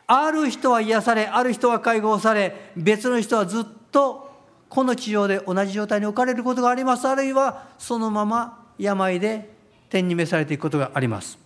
[0.06, 4.32] ある人は癒されある人は解放され別の人はずっと
[4.70, 7.08] この地上で同じ状態に置かれることがあります。
[7.08, 9.50] あるいはそのまま病で
[9.90, 11.40] 天に召されていくことがあります。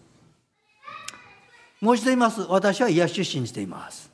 [1.79, 2.41] もう一度言います。
[2.41, 4.10] 私は癒しを信じています。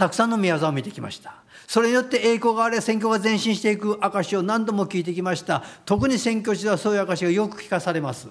[0.00, 1.34] たくさんの宮沢を見てきました。
[1.66, 5.62] それによって栄光があれ、選挙が前進していく証を何度も聞いてきました。
[5.84, 8.28] 特に選挙地ではそういう証がよく聞かされます。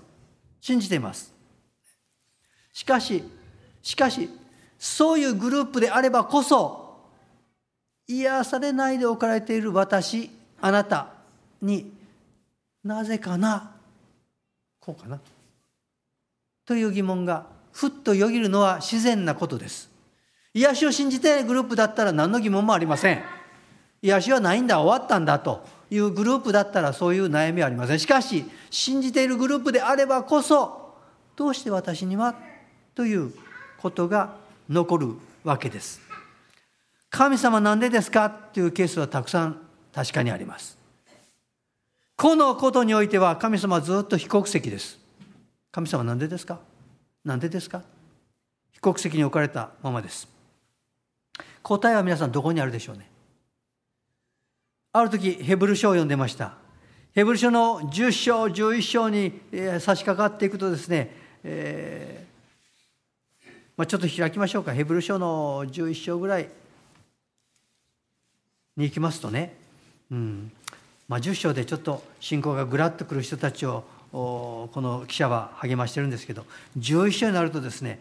[0.59, 1.31] 信じています。
[2.73, 3.23] しかし、
[3.83, 4.31] しかし、
[4.79, 7.01] そういうグループであればこそ、
[8.07, 11.09] 癒されないで置かれている私、あなた
[11.61, 11.93] に
[12.83, 13.75] なぜかな、
[14.79, 15.19] こうかな、
[16.65, 19.88] という疑問がふっとよぎるのは自然なことです。
[20.53, 23.23] 癒しを信じてグループだったら何の疑問もありません。
[24.01, 27.99] 癒しはないんだ、終わったんだというグループだったらそういう悩みはありません。
[27.99, 30.95] しかし、信じているグループであればこそ、
[31.35, 32.35] どうして私には
[32.95, 33.33] という
[33.77, 34.35] ことが
[34.69, 36.01] 残るわけです。
[37.09, 39.59] 神様なんでですかというケースはたくさん
[39.93, 40.77] 確かにあります。
[42.15, 44.99] このことにおいては神様はずっと非国籍です。
[45.71, 46.59] 神様なんでですか？
[47.23, 47.81] なんでですか？
[48.71, 50.27] 非国籍に置かれたままです。
[51.63, 53.09] 答えは皆さんどこにあるでしょうね。
[54.91, 56.55] ある時ヘブル書を読んでました。
[57.13, 59.39] ヘブル書の10章11章に、
[59.79, 62.29] 差し掛かっていくとですね、えー
[63.77, 64.73] まあ、ちょっと開きましょうか。
[64.73, 66.49] ヘブル書の11章ぐらい
[68.75, 69.55] に行きますとね、
[70.11, 70.51] うん。
[71.07, 76.45] まあ、10章でちょっと信仰がぐらっとくる人たちをこの記者は励ましてるんですけど
[76.77, 77.99] 11章になるとですね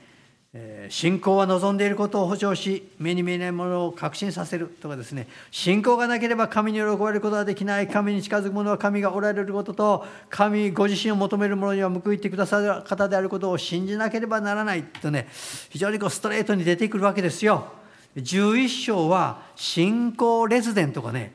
[0.88, 15.28] 信仰は望んでいることを保証し目に見えないものを確信させるとかですね信仰がなければ神に喜ばれることはできない神に近づく者は神がおられることと神ご自身を求める者には報いてくださる方であることを信じなければならないとね
[15.68, 17.78] 非常にこうストレートに出てくるわけですよ
[18.16, 21.32] 11章は信仰レズデンとかね、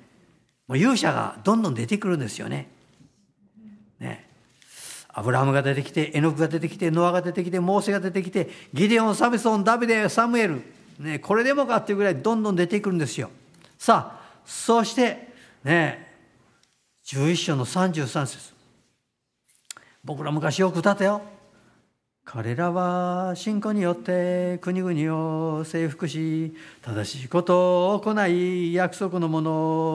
[0.69, 2.49] 勇者がどんどん出てくるんですよ。
[2.49, 2.67] ね。
[5.13, 10.63] アブラハムが出てきて、エノクが出てきて、ノアが出てきて、モーセが出てきて、ギデオン、サメソン、ダビデ、サムエル、
[10.99, 13.29] ね、これでもかっていうぐらいどんどん出てくるんですよ。
[13.77, 15.29] さあ、そして、
[15.63, 16.11] ね、
[17.05, 18.53] 11章の33節
[20.03, 21.21] 僕ら昔よく歌ったよ。
[22.25, 29.51] 彼らは信仰によって国々を征服し正しいことを行い約束のもの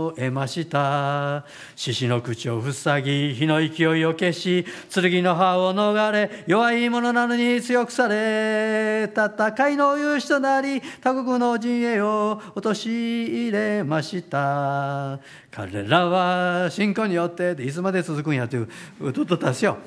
[0.07, 1.47] を得ました。
[1.75, 15.19] 獅子の口を塞ぎ火の勢いを消し剣の刃を逃れ弱い者なのに強くされ戦いの勇士となり他国の陣営を陥れました。
[15.51, 18.69] 彼らは信仰によっていつまで続くんやという
[19.01, 19.79] 歌ったんですよ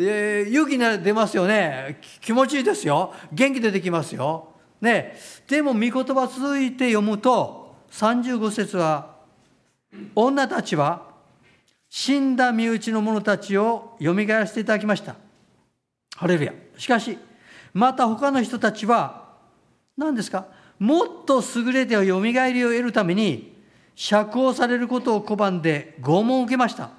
[0.00, 2.00] えー、勇気が出ますよね。
[2.20, 3.12] 気持ちいいですよ。
[3.32, 9.16] 元気出てきますよ、ね、でも御言葉続いて読むと35節は
[10.14, 11.08] 女たちは
[11.88, 15.16] 死んだ身内の者たちをよみがえらせていただきました。
[16.14, 16.52] ハレルヤ。
[16.76, 17.18] しかし
[17.72, 19.34] また他の人たちは
[19.96, 20.46] 何ですか？
[20.78, 23.56] もっと優れてよみがえりを得るために
[23.96, 26.90] 釈放されることを拒んで拷問を受けました。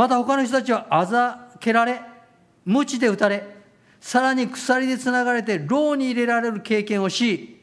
[0.00, 2.00] また他の人たちはあざけられ、
[2.64, 3.46] 鞭で打たれ、
[4.00, 7.60] さらに鎖でつながれて牢に入れられる経験をし、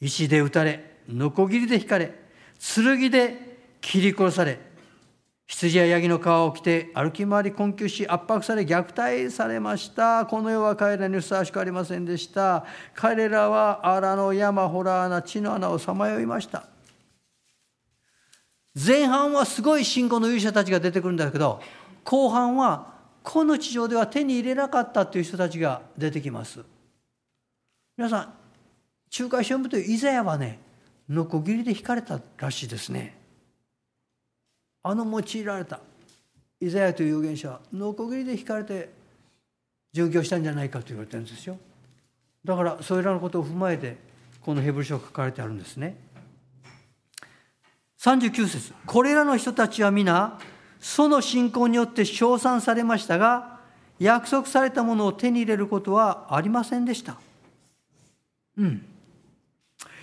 [0.00, 2.14] 石で打たれ、ノコギリで引かれ、
[2.58, 4.58] 剣で切り殺され、
[5.46, 10.24] 羊やヤギの皮を着て歩き回り困窮し圧迫され虐待されました。
[10.24, 12.64] この世は彼らにふさわしくありませんでした。
[12.94, 16.75] 彼らは荒の山ホラーな地の穴をさまよいました。
[18.78, 21.62] 前半はすごい信仰の勇者たちが出てくるんだけど
[22.04, 26.60] 後半はこの地上では手に入れなかったという人たちが出てきます。
[27.96, 28.34] 皆さん
[29.18, 30.60] 仲介書部というイザヤはね
[31.08, 33.16] ノコギリで引かれたらしいですね。
[34.82, 35.80] あの用いられた
[36.60, 38.90] イザヤという預言者はノコギリで引かれて
[39.94, 41.58] 殉教したんじゃないかと言われてるんですよ。
[42.44, 43.96] だからそれらのことを踏まえて
[44.42, 45.96] このヘブル書が書かれてあるんですね。
[48.00, 48.74] 39節。
[48.86, 50.38] これらの人たちは皆
[50.80, 53.60] その信仰によって称賛されましたが
[53.98, 57.16] 約束されたものを手に入れることはありませんでした。
[58.58, 58.86] うん。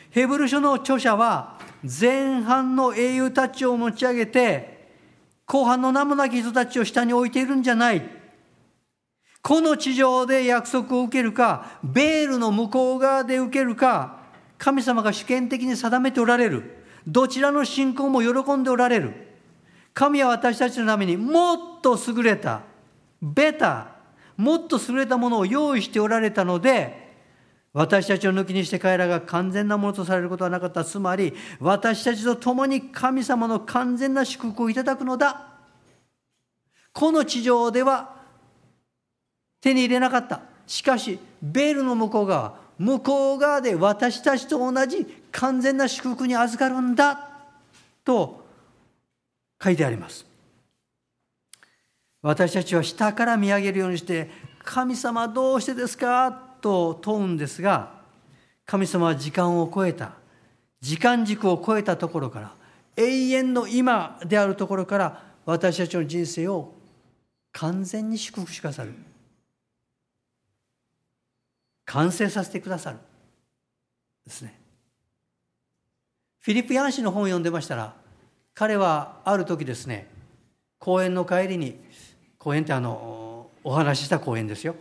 [0.09, 4.89] ヘブル書の著者は前半の英雄たちを持ち上げて
[5.45, 8.01] 後半の名もなき人たちを下に置いているんじゃない。
[9.41, 14.19] この地上で約束を受けるかベールの向こう側で受けるか
[14.57, 16.82] 神様が主権的に定めておられる。
[17.07, 19.13] どちらの信仰も喜んでおられる。
[19.93, 22.61] 神は私たちのためにもっと優れた、
[23.21, 23.87] ベタ、
[24.37, 27.03] もっと優れたものを用意しておられたので、
[27.73, 30.85] 私たちを抜きにして彼らが完全なものとされることはなかった。
[30.85, 35.47] つまり、私たちと共に神様の完全な祝福をいただくのだ。
[36.91, 38.15] この地上では
[39.59, 40.41] 手に入れなかった。
[40.67, 47.29] しかし、ベールの向こう側、向こう側で私たちと同じ完全な祝福に預かるんだ
[48.05, 48.45] と
[49.61, 50.25] 書いてあります。
[52.21, 54.29] 私たちは下から見上げるようにして
[54.63, 58.01] 神様どうしてですかと問うんですが
[58.65, 60.13] 神様は時間を超えた
[60.79, 62.53] 時間軸を超えたところから
[62.95, 66.73] 永遠の今であるところから私たちの人生を
[67.51, 68.93] 完全に祝福しくださる。
[71.85, 72.99] 完成させてくださる。
[74.25, 74.62] ですね。
[76.43, 77.93] フィリップ・ヤン氏の本を読んでましたら
[78.53, 80.09] 彼はある時ですね
[80.77, 81.79] 公演の帰りに
[82.37, 84.75] 公演ってあのお話しした公演ですよ。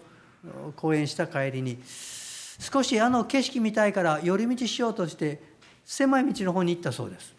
[0.75, 5.40] 公演した帰りに少しあの景色見たいから寄り道しようとして
[5.85, 7.33] 狭い道の方に行ったそうです。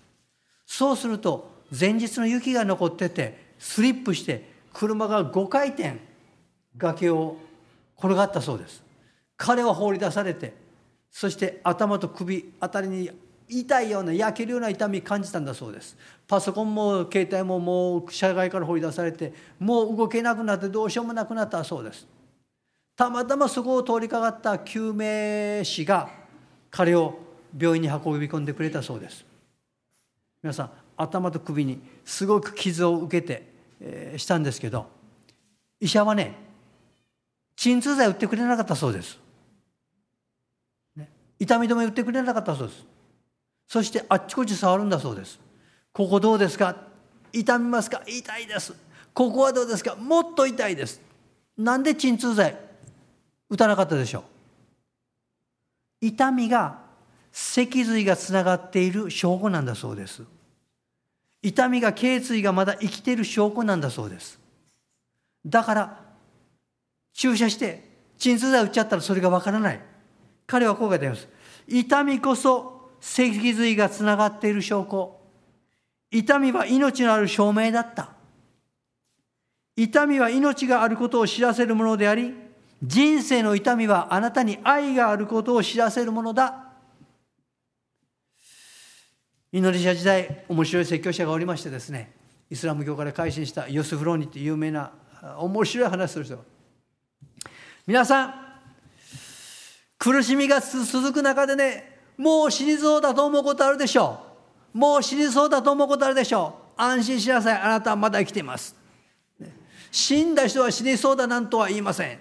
[0.66, 5.98] そうすると前日の雪が残っててスリップして車が5回転
[6.78, 7.36] 崖を
[7.98, 8.82] 転がったそうです。
[9.36, 10.54] 彼は放り出されて
[11.12, 13.12] そして頭と首あたりに
[13.48, 15.98] 痛いような焼けるような痛み感じたんだそうです。
[16.28, 22.08] パソコンも携帯ももう社外から放り出されてもう動けなくなってどうしようもなくなったそうです。
[22.96, 26.10] たまたまそこを通りかかった救命士が
[26.70, 27.20] 彼を
[27.58, 29.26] 病院に運び込んでくれたそうです。
[30.42, 33.48] 皆さん頭と首にすごく傷を受けて、
[33.80, 34.88] えー、したんですけど
[35.80, 36.36] 医者はね
[37.56, 39.20] 鎮痛剤売ってくれなかったそうです。
[40.96, 42.93] ね痛み止め売ってくれなかったそうです。
[43.74, 45.40] そしてあっちこっち触るんだそうです
[45.94, 46.76] ここどうですか？
[47.32, 48.04] 痛みますか？
[48.06, 48.72] 痛いです
[49.16, 49.96] ここはどうですか？
[49.96, 51.02] もっと痛いです
[51.58, 52.56] なんで鎮痛剤？
[53.50, 54.20] 打たなかったでしょ
[56.02, 56.82] う痛みが
[57.32, 60.22] 脊髄がつながっている証拠なんだそうです。
[61.42, 64.40] 痛みが頸椎がまだ生きている証拠なんだそうです。
[65.44, 66.00] だから、
[67.12, 69.82] 注射して鎮痛剤打っちゃったらそれがわからない。
[70.46, 71.28] 彼はこう書いてあります。
[71.68, 72.73] 痛みこそ
[73.04, 75.20] 脊髄がつながっている証拠。
[76.10, 78.12] 痛みは命のある証明だった。
[79.76, 82.34] 痛みは命があることを知らせるものであり、
[82.82, 86.72] 人生の痛みはあなたに愛があることを知らせるものだ。
[89.52, 92.14] インドネシア時代、面白い説教者がおりましてですね、
[92.50, 94.94] イスラム教から改心したヨスフローニって有名な
[95.40, 96.44] 面白い話する人
[97.86, 98.34] 皆さん、
[99.98, 104.20] 苦しみが続く中でね、もう死にそうだと思うことあるでしょ
[104.74, 104.78] う。
[104.78, 106.82] もう死にそうだと思うことあるでしょう。
[106.82, 107.58] 安心しなさい。
[107.60, 108.76] あなたはまだ生きています。
[109.92, 112.20] 死んだ人は死にそうだなんとは言いません。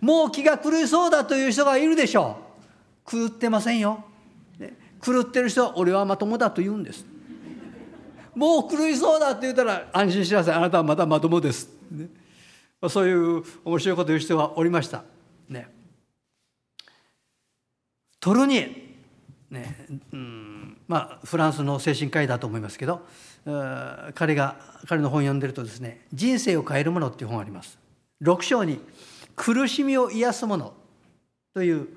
[0.00, 2.38] もう気が狂いそうだという人がいるでしょ
[3.06, 3.10] う。
[3.10, 4.04] 狂ってませんよ。
[5.02, 7.04] 狂ってる人は俺はまともだと言うんです。
[8.34, 10.54] もう狂いそうだって言ったら安心しなさい。
[10.54, 11.68] あなたはまだまともです。
[11.90, 12.08] ね、
[12.88, 15.04] そういう面白いこと言う人はおりました。
[15.48, 15.68] ね。
[18.24, 18.84] トルニエ。
[19.50, 23.02] ね、うんまあフランスの精神科医だと思いますけど
[24.14, 24.56] 彼が
[24.88, 27.78] 彼の本を読んでるとですね「人生を変えるもの」っていう本があります。
[28.22, 28.80] 6章に
[29.36, 30.72] 「苦しみを癒すもの」
[31.52, 31.88] という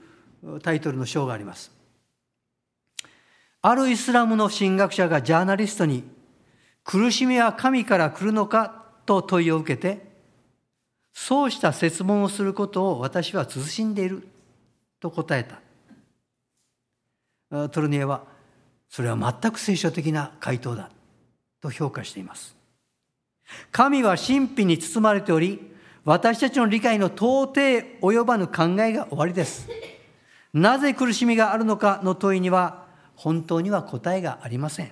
[0.61, 1.71] タイトルの章があります。
[3.61, 6.03] あるイスラムの神学者がジャーナリストに
[6.83, 10.05] 「苦しみは神から来るのか?」と問いを受けて
[11.13, 14.27] そうした説問をすることを私は慎んでいる
[14.99, 15.61] と答えた。
[17.49, 18.23] トルニエは
[18.89, 20.89] それは全く聖書的な回答だ
[21.61, 22.55] と評価しています。
[23.71, 25.71] 神は神秘に包まれており、
[26.03, 27.59] 私たちの理解の到底
[28.01, 29.69] 及ばぬ考えが終わりです。
[30.53, 32.85] なぜ苦しみがあるのかの問いには、
[33.15, 34.91] 本当には答えがありません。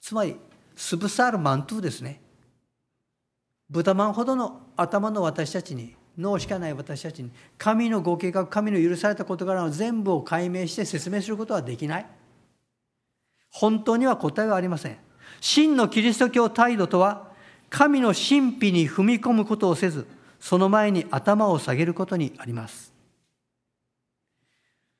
[0.00, 0.36] つまり、
[0.74, 2.20] スブサールマントゥですね。
[3.68, 12.06] 豚まんほどの頭の私たちに、脳しかない私たちに、神のご計画、神の許された事柄の全部を解明して説明することはできない。
[13.50, 14.96] 本当には答えがありません。
[15.40, 17.30] 真のキリスト教態度とは、
[17.70, 20.06] 神の神秘に踏み込むことをせず、
[20.38, 22.92] その前に頭を下げることにあります。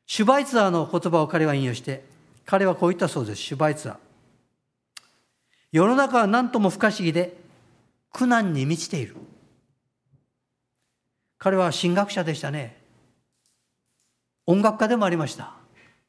[0.07, 2.05] シュバイツァーの言葉を彼は引用して、
[2.45, 3.97] 彼はこう言ったそうです、シュバイツァー。
[5.73, 7.37] 世の中は何とも不可思議で、
[8.13, 9.15] 苦難に満ちている。
[11.41, 12.81] 彼は神学者でしたね。
[14.47, 15.55] 音楽家でもありました。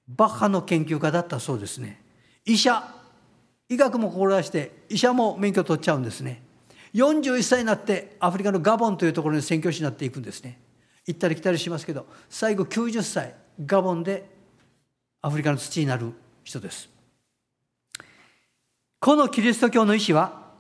[0.08, 2.00] バッハの研究家だったそうですね。
[2.46, 3.02] 医者、
[3.72, 6.44] 医学も志して医者も免許取っちゃうんですね
[6.94, 10.60] 41歳になってアフリカのガボンというところに宣教師になっていくんですね
[11.08, 13.34] 行ったり来たりしますけど最後90歳
[13.66, 14.30] ガボンで
[15.22, 16.12] アフリカの土になる
[16.44, 16.90] 人です
[19.00, 20.52] このキリスト教の意志は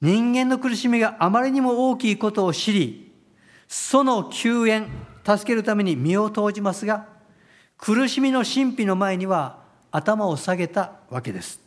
[0.00, 3.05] 人間の苦しみがあまりにも大きいことを知り
[3.68, 4.88] その救援
[5.24, 7.06] 助けるために身を投じますが
[7.78, 9.58] 苦しみの神秘の前には
[9.90, 11.60] 頭を下げたわけです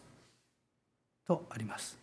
[1.27, 1.97] とあります。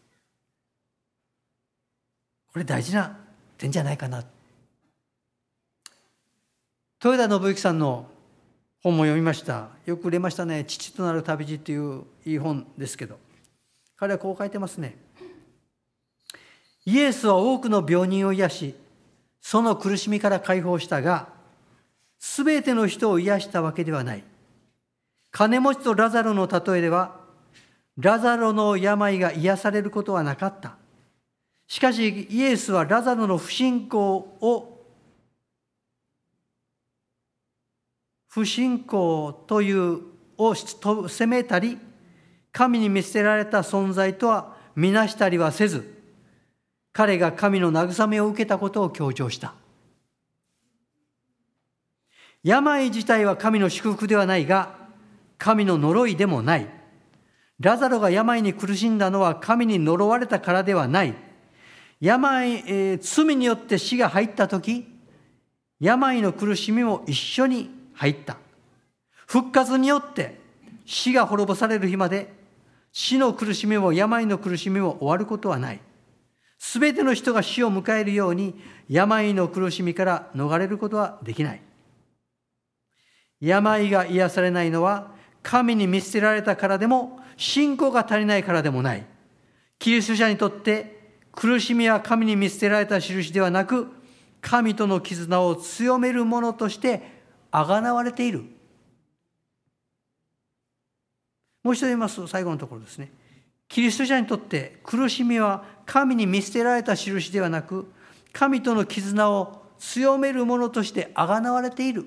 [2.53, 3.17] これ大事な
[3.59, 4.25] 点じゃないかな。
[7.05, 8.07] 豊田信之さんの
[8.83, 9.69] 本も読みました。
[9.85, 10.65] よく売れましたね。
[10.65, 13.19] 父となる旅路っていういい本ですけど。
[13.97, 14.97] 彼はこう書いてますね。
[16.85, 18.75] イエスは多くの病人を癒し、
[19.47, 21.29] その苦しみから解放したが、
[22.19, 24.25] すべての人を癒したわけではない。
[25.31, 27.21] 金持ちとラザロの例えでは、
[27.97, 30.75] ラザロの病が癒されることはなかった。
[31.69, 34.85] しかしイエスはラザロの不信仰を
[38.27, 40.01] 不信仰という
[40.39, 41.79] を責めたり
[42.51, 45.96] 神に見捨てられた存在とは見なしたりはせず
[46.97, 49.53] 彼が神の慰めを受けたことを強調した
[52.43, 54.75] 病自体は神の祝福ではないが
[55.37, 56.77] 神の呪いでもない
[57.61, 61.15] ラザロが病に苦しんだのは神に呪われたからではない。
[62.01, 64.87] 病、えー、罪によって死が入った時、
[65.81, 68.37] 病の苦しみも一緒に入った。
[69.27, 70.39] 復活によって
[70.85, 72.33] 死が滅ぼされる日まで
[72.93, 75.81] 死の苦しみも病の苦しみも終わることはない。
[76.59, 78.55] すべての人が死を迎えるように
[78.89, 81.63] 病の苦しみから逃れることはできない。
[83.41, 89.07] 病が癒されないのは神に見捨てられたからでも信仰が足りないからでもない。
[89.79, 90.97] キリスト者にとって
[91.33, 93.89] 苦しみは神に見捨てられた印ではなく、
[94.41, 97.03] 神との絆を強めるものとして
[97.51, 98.45] あがなわれている。
[101.63, 103.13] もう一度言いますと最後のところですね。
[103.69, 107.91] キリスト者にとって苦しみは神に見捨てられた印ではなく、
[108.33, 112.05] 神との絆を強めるものとしてあがなわれている。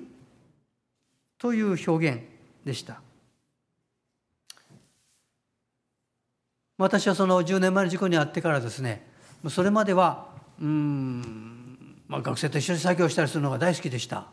[1.40, 2.20] という表現
[2.64, 3.00] でした。
[6.76, 9.06] 私はその10年前の事故に遭ってからですね
[9.50, 10.28] それまでは
[10.58, 14.26] うん、まあ、学生と一緒に作業したりするのが大好きでした。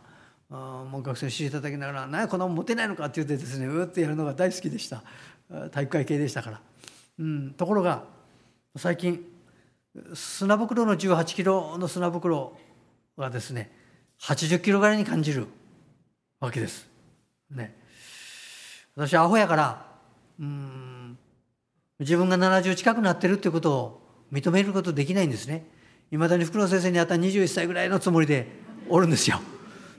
[0.50, 5.04] あもう学生に知りたたきながら「何こんなもん持てないのか」って言ってですねうってやるのが大好きでした。
[5.72, 6.62] 体育会系でしたから、
[7.20, 8.04] うん、ところが
[8.76, 9.26] 最近
[10.14, 12.58] 砂袋の18キロの砂袋
[13.18, 13.72] がですね
[14.22, 15.48] 80キロぐらいに感じる
[16.40, 16.88] わけです。
[17.50, 17.76] ね、
[18.96, 19.86] 私アホやから
[20.40, 21.18] うん
[22.00, 25.66] 自分が70近くなってるってことを認めることできないんですね。
[26.12, 28.48] いまだに福野先生にあった21歳ぐらいのつもりで
[28.90, 29.40] おるんですよ。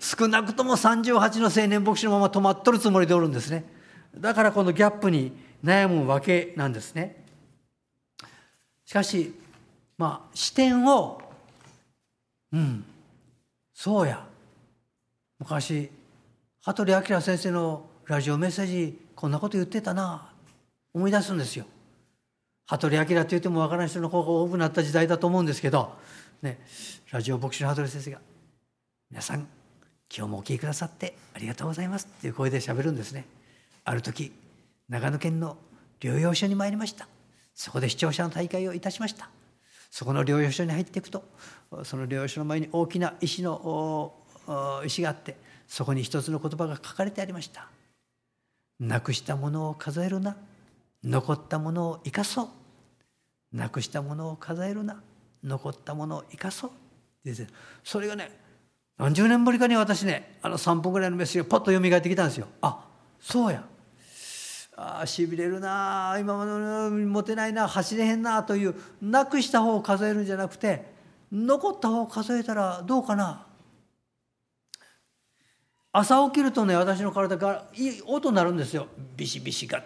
[0.00, 3.64] 少なくとも38の青年牧師のまま止まっとるつもりでおるんですね。
[4.16, 5.32] だからこのギャップに
[5.64, 7.24] 悩むわけなんですね。
[8.84, 9.34] しかし、
[9.98, 11.20] まあ、視点を、
[12.52, 12.84] うん、
[13.74, 14.24] そうや。
[15.38, 15.90] 昔、
[16.62, 20.32] 羽鳥明先生のラジオメッセージ、こんなこと言ってたな、
[20.94, 21.66] 思い出すんですよ。
[22.66, 25.92] 羽鳥明って言っても分からない人の方が多くなった時代だと思うんですけど、
[26.42, 26.58] ね、
[27.10, 28.20] ラジオ牧師の羽鳥先生が
[29.10, 29.48] 「皆さん
[30.14, 33.24] 今日もお聞きくださってありがとうございます」っていう声でしゃべるんですね。
[33.84, 34.32] ある時
[34.90, 35.56] 長野県の
[35.98, 37.08] 療養所に参りました
[37.54, 39.30] そこで視聴者の大会をいたしました
[39.90, 41.24] そこの療養所に入っていくと
[41.84, 44.14] その療養所の前に大きな石の
[44.84, 45.36] 石があって
[45.66, 47.68] そこに一つの言葉が書かれてありました
[48.80, 50.36] 「なくしたものを数えるな。
[51.02, 52.48] 残ったものを生かそう。
[53.56, 55.02] なくしたものを数えるな。
[55.42, 56.70] 残ったものを生かそう。
[57.84, 58.30] それがね
[58.96, 62.46] 何十年ぶりかに私ねあの3分ぐらいのメッセージがパッと蘇ってきたんですよ。
[62.60, 62.88] あ
[63.20, 63.64] そうや。
[64.80, 70.84] ああしびれるな今までの持てないな走れへんなというなくした方を数えるんじゃなくて
[71.32, 73.44] 残った方を数えたらどうかな。
[75.90, 78.86] 朝起きるとね私の体がいい音になるんですよ。
[79.16, 79.82] ビシビシが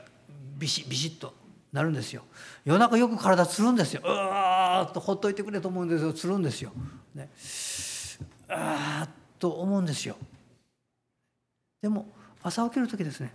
[0.59, 1.32] ビシビシッと
[1.72, 2.24] なるんですよ。
[2.66, 4.03] 夜中よく体つるんですよ。
[4.05, 6.12] うわーっとほっといてくれと思うんですよ。
[6.12, 6.70] つるんですよ、
[7.14, 7.30] ね、
[8.49, 10.16] ああと思うんですよ。
[11.80, 12.07] でも
[12.43, 13.32] 朝起きる時ですね。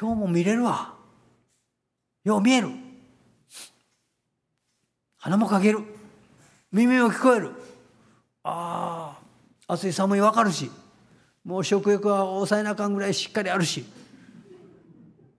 [0.00, 0.94] 今日も見れるわ。
[2.22, 2.68] よう見える。
[5.16, 5.80] 鼻もかける。
[6.70, 7.50] 耳も聞こえる。
[8.44, 9.18] あ
[9.66, 10.70] あ暑い寒い分かるし。
[11.44, 13.84] もう食欲は抑えなあかんぐらいしっかりあるし。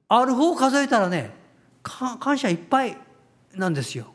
[0.10, 1.32] ある方を数えたらね
[1.84, 2.98] 感謝いっぱい
[3.56, 4.08] なんですよ。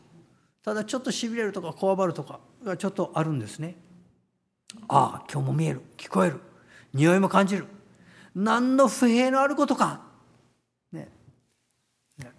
[0.63, 3.77] ただちょっとしびれるとかこわばるとかがちょっとあるんですね。
[4.89, 5.81] ああ今日も見える。
[5.97, 6.41] 聞こえる。
[6.93, 7.67] 匂いも感じる。
[8.35, 10.01] 何の不平のあることか、
[10.91, 11.09] ね
[12.19, 12.33] ね、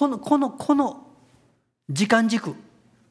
[0.00, 1.06] このこのこの
[1.90, 2.54] 時間軸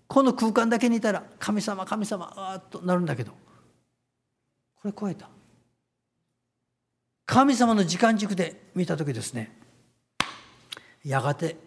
[0.08, 3.32] この空間だけにいたら神様神様あーっとなるんだけど
[4.82, 5.30] これ超えた。
[7.28, 9.56] 神様の時間軸で見た時ですね。
[11.06, 11.58] やがて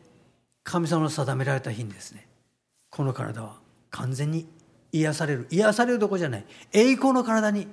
[0.65, 2.27] 神様の定められた日にですね
[2.91, 3.61] この体は
[3.91, 4.49] 完全に
[4.91, 5.47] 癒される。
[5.51, 6.45] 癒されるどころじゃない。
[6.73, 7.69] 栄光の体に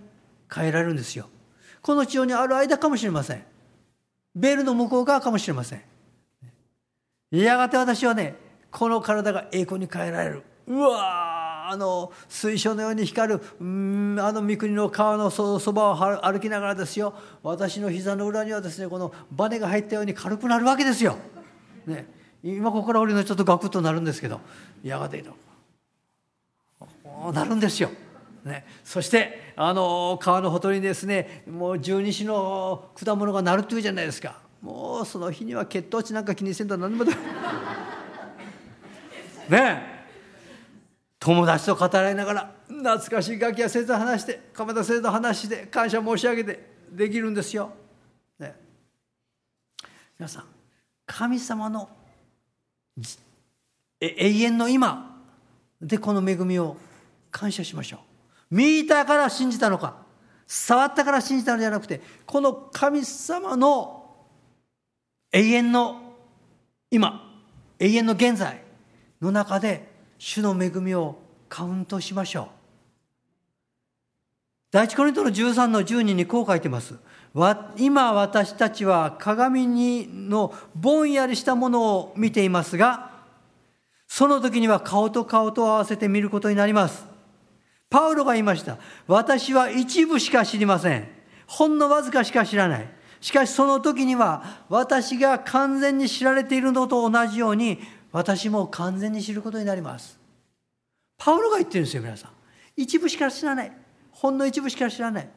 [0.54, 1.28] 変えられるんですよ。
[1.82, 3.44] この地上にある間かもしれません。
[4.36, 5.82] ベールの向こう側かもしれません。
[7.32, 8.36] やがて私はね
[8.72, 10.44] この体が栄光に変えられる。
[10.68, 13.42] うわあの水晶のように光る。
[13.60, 17.14] うんあの三国の川のそばを歩きながらですよ。
[17.44, 21.18] 私の膝の裏にはですねこのバネが入ったように軽くなるわけですよ。
[21.86, 22.08] ね、
[22.44, 24.42] 今ここから降りるのちょっとガクッとなるんですけど。
[24.84, 25.24] やがて
[27.34, 27.92] なるんですよ。
[28.46, 34.40] ね、そしてあの川のほとりにですねもう十二支の果物がなるっていうじゃないですか。
[34.62, 37.16] もうその日には血糖値なんか気にせんと何でもだ
[39.50, 40.00] ねえ
[41.20, 47.72] 友達と語らいながら懐かしい楽器や先生と話して鎌田先生と話して感謝申し上げてできるんですよ。
[48.40, 48.56] ね、
[50.18, 50.46] 皆さん
[51.06, 51.90] 神様の
[54.00, 55.22] 永遠の今
[55.82, 56.78] でこの恵みを
[57.32, 58.00] 感謝しましょう。
[58.56, 59.98] 見たから信じたのか
[60.48, 63.99] 触ったから信じたのじゃなくてこの神様の
[65.32, 66.16] 永遠の
[66.92, 67.44] 今
[67.80, 68.62] 永遠の現在
[69.22, 72.48] の中で主の恵みをカウントしましょう。
[74.72, 76.96] 第一コリントの13の12にこう書いてます。
[77.78, 83.12] 今私たちは鏡にのぼんやりしたものを見ていますが、
[84.08, 87.06] その時には顔と顔と合わせて見ることになります。
[87.90, 88.78] パウロが言いました。
[89.08, 91.08] 私は一部しか知りません。
[91.48, 92.99] ほんのわずかしか知らない。
[93.22, 97.80] しかしその時には私が完全に知られているのと同じように
[98.12, 100.20] 私も完全に知ることになります。
[101.18, 102.32] パウロが言ってるんですよ皆さん。
[102.78, 103.72] 一部しか知らない。
[104.12, 105.30] ほんの一部しか知らない。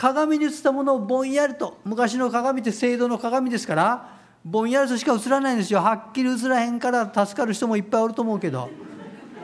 [0.00, 8.70] 鏡に映ったものをぼんやりと昔の鏡って精度の鏡ですからぼんやりとしか映らないんですよはっきり映らへんから助かる人もいっぱいおると思うけど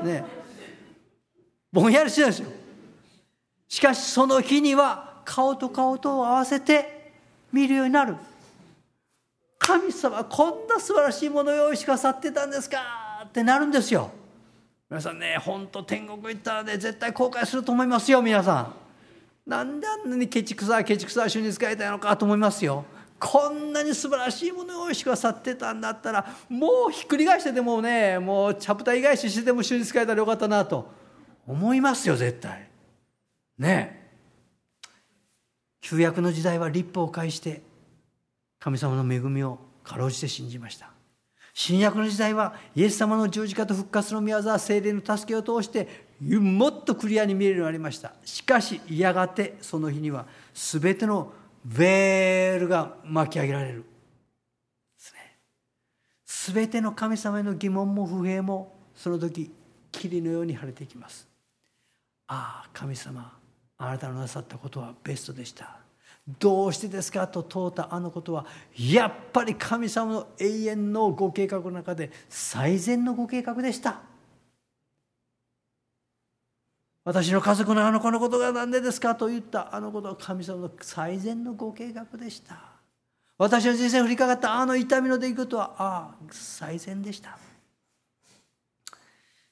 [0.03, 0.25] ね
[1.71, 2.49] ぼんやりしてるんですよ
[3.69, 6.96] しかしその日には顔と顔と合わせて
[7.53, 8.17] 見るようになる。
[9.59, 13.25] 神様こんな素晴らしいものを用意してくださってたんですか？
[13.27, 14.11] ってなるんですよ。
[14.89, 18.73] 皆さんね本当天国行ったらね絶対後悔すると思いますよ皆さ
[19.47, 19.51] ん。
[19.51, 22.85] なんであんなにケチくさケチくさ主に使いたいのかと思いますよ。
[23.19, 30.89] こんなに素晴らしいものを用意してくださってたんだったらもうひっくり返してでもねもうチャプター返ししてでも主に使えたらよかったなと
[31.47, 32.69] 思いますよ絶対。
[33.59, 34.03] ね。
[34.03, 34.06] え
[35.89, 37.63] 旧約の時代は立法を介して
[38.59, 40.91] 神様の恵みをかろうじて信じました。
[41.55, 48.15] 新約の時代はイエス様の十字架と復活の御業精霊の助けを通してもっとクリアに見えるようになりました。
[48.25, 51.33] しかしやがてその日には全ての
[51.65, 53.85] ベールが巻き上げられる。
[56.25, 59.53] すべ、ね、ての神様への疑問も不平もその時
[59.93, 61.29] 霧のように晴れていきます。
[62.27, 63.39] ああ神様
[63.79, 65.79] あなたのなさったことはベストでした
[66.39, 67.29] どうしてですか？
[67.29, 68.47] と問うたあのことは
[68.77, 74.01] やっぱり神様の永遠のご計画の中で最善のご計画でした
[77.05, 79.15] 私の家族のあの子のことが何でですか？
[79.15, 82.57] と言ったあのことは神様の最善のご計画でした。
[83.39, 87.39] 私の人生に降りかかったあの痛みの出来事は、ああ、最善でした。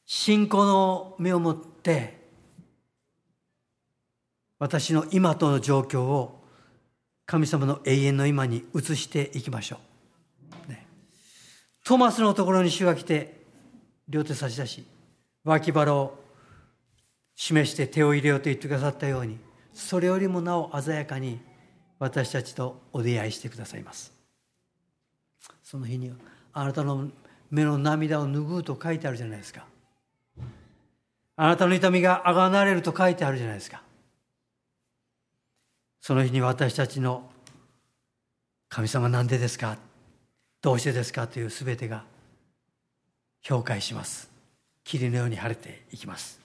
[0.06, 2.23] 信仰の目を持って、
[4.64, 6.42] 私の今との状況を
[7.26, 9.78] 神様の永遠の今に移していきましょ
[10.66, 10.70] う。
[10.70, 10.86] ね、
[11.84, 13.42] トマスのところに主が来て、
[14.08, 14.86] 両手差し出し、
[15.44, 16.18] 脇腹を
[17.34, 19.38] 示して手を入れようと言ってくださったように
[19.74, 21.40] それよりもなお鮮やかに
[21.98, 24.14] 私たちとお出会いしてくださいます。
[25.62, 26.16] その日には
[26.54, 27.10] あなたの
[27.50, 29.66] 目の涙を拭うと書いてあるじゃないですか。
[31.36, 33.83] あなたの痛みがあがなれると書いてあるじゃないですか。
[36.06, 37.22] その日に私たちの
[38.68, 39.78] 神様なんでですか？
[40.60, 41.26] どうしてですか？
[41.26, 42.04] という全てが
[43.40, 44.28] 評価します。
[44.84, 46.38] 霧のように晴れていきます。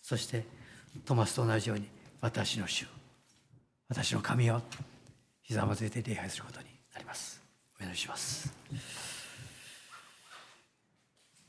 [0.00, 0.46] そして
[1.04, 1.88] トマスと同じように
[2.22, 2.86] 私の主。
[3.90, 4.62] 私の神を
[5.42, 7.38] ひざまずいて礼拝することになります。
[7.78, 8.50] お祈りします。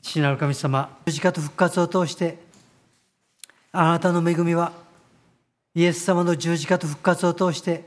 [0.02, 2.36] 父なる神様十字架と復活を通して
[3.72, 4.83] あなたの恵みは
[5.74, 7.84] イエス様の十字架と復活を通して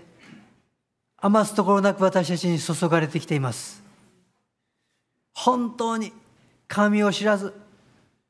[1.18, 3.82] 余すところなく私たちに注がれてきています。
[5.34, 6.12] 本当に
[6.68, 7.54] 神を知らず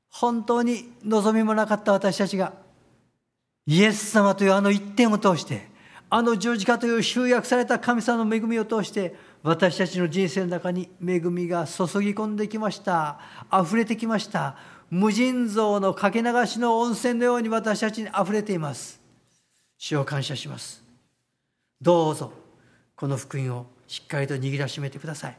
[0.09, 2.53] 本当に望みもなかった私たちが
[3.65, 5.67] イエス様というあの一点を通して
[6.09, 13.19] あの十字架という集約された神様の恵みを通して私たちの人生の中に恵みが注ぎ込んできました。
[13.51, 14.55] 溢れてきました。
[14.89, 18.96] 無尽蔵のかけ流しの温泉のように私たちに溢れています。
[19.77, 20.83] 主を感謝します。
[21.81, 22.33] どうぞ
[22.95, 25.37] この福音をしっかりと握らしめてください。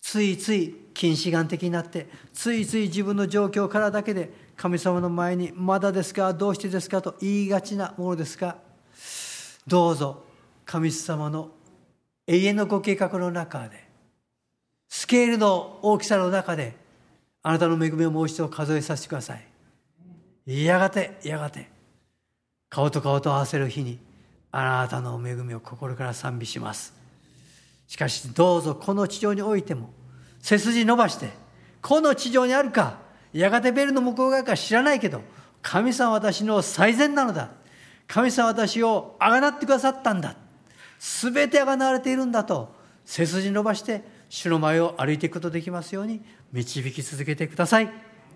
[0.00, 8.58] ついつい近視眼的になってついつい自分の状況からだけで神様の前に「まだですかどうしてですか?」と言いがちなものですが
[9.66, 10.24] どうぞ
[10.64, 11.50] 神様の
[12.26, 13.88] 永遠のご計画の中で
[14.88, 16.76] スケールの大きさの中で
[17.42, 20.64] あなたの恵みをもう一度数えさせてください。
[20.64, 21.70] やがてやがて
[22.70, 23.98] 顔と顔と合わせる日に
[24.50, 26.94] あなたの恵みを心から賛美します。
[27.86, 29.90] しかしどうぞこの地上においても
[30.40, 31.30] 背筋伸ばして
[31.80, 32.98] この地上にあるか
[33.32, 35.22] やがてベルの向こう側か知らないけど
[35.62, 37.50] 神様私の最善なのだ。
[38.06, 40.36] 神様私をあがなってくださったんだ。
[40.98, 47.90] 全てあがなわれているんだと背筋伸ばして主の前を歩いていくことできますように導き続けてください。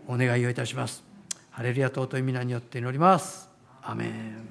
[0.06, 1.04] お願いをいたします。
[1.50, 3.51] ハレルヤ尊い皆によって祈ります。
[3.84, 4.42] アメン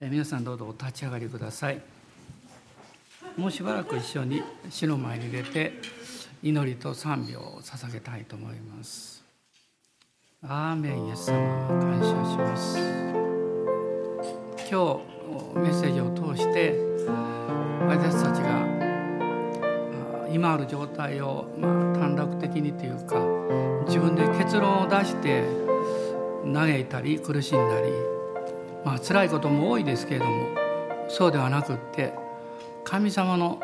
[0.00, 1.80] 皆さんどうぞお立ち上がりください。
[3.36, 5.74] もうしばらく一緒に死の前に出て
[6.42, 9.22] 祈りと賛美を捧げたいと思います。
[10.42, 12.78] アーメンイエス様感謝します。
[14.68, 15.00] 今
[15.54, 16.74] 日メッセージを通して
[17.86, 18.71] 私たちが
[20.32, 23.20] 今ある状態を、まあ、短絡的にというか
[23.86, 25.44] 自分で結論を出して
[26.52, 27.90] 嘆いたり苦しんだり
[28.84, 30.48] まあ辛いことも多いですけれども
[31.08, 32.12] そうではなくって
[32.84, 33.60] 神様の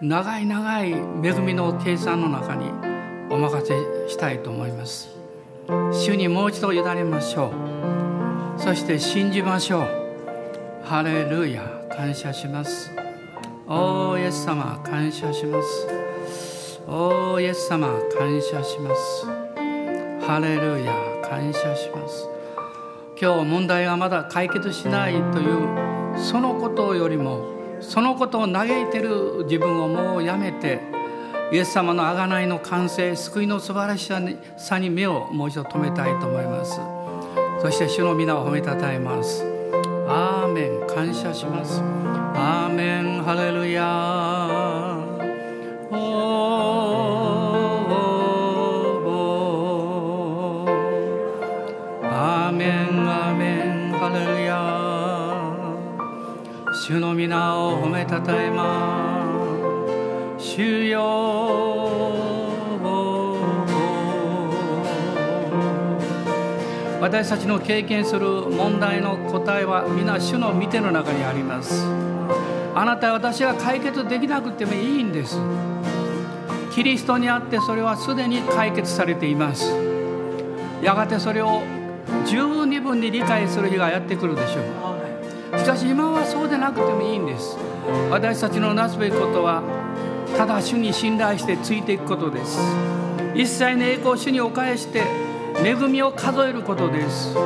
[0.00, 2.70] 長い長い恵みの計算の中に
[3.30, 5.08] お任せしたいと思います。
[5.92, 7.52] 主にもう一度委ねましょ
[8.58, 8.60] う。
[8.60, 9.88] そして信じましょう。
[10.84, 12.90] ハレルヤ感謝します。
[13.68, 16.01] おーイエス様感謝します。
[16.86, 19.26] おーイエス様感謝します。
[20.26, 22.28] ハレルヤ感謝します。
[23.20, 27.44] 今日問題がまだ解決しないというそのことよりも
[27.80, 30.80] そのことを嘆いてる自分をもうやめて
[31.52, 34.10] イエス様の贖いの完成救いの素晴らし
[34.56, 36.80] さに目をもう一度留めたいと思います。
[37.60, 39.44] そして主の皆を褒めたたえます。
[40.08, 41.80] アーメン感謝します。
[42.34, 44.61] アーメンハレルヤ。
[56.84, 59.24] 主の皆を褒めたたえま
[60.36, 60.44] す。
[60.56, 60.98] 主よ。
[67.00, 71.84] 私たちの経験する問題の答えは皆主の見ての中にあります。
[72.74, 75.38] あなたは私が解決できなくてもいいんです。
[76.72, 79.72] キリストにあってそれはすでに解決されています。
[80.82, 81.62] やがてそれを
[82.26, 84.91] 十二分に理解する日がやってくるでしょう。
[85.62, 87.56] しかし今はそうでなくてもいいんです。
[88.10, 89.62] 私たちのなすべきことは
[90.36, 92.58] ただ主に信頼してついていくことです。
[93.36, 95.04] 一切の栄光を主にお返して
[95.64, 97.36] 恵みを数えることです。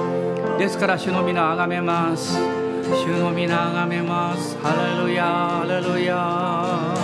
[0.58, 2.38] ですから主の皆あがめます。
[3.04, 4.56] 主の皆あがめます。
[4.62, 6.95] ハレルヤハレルヤ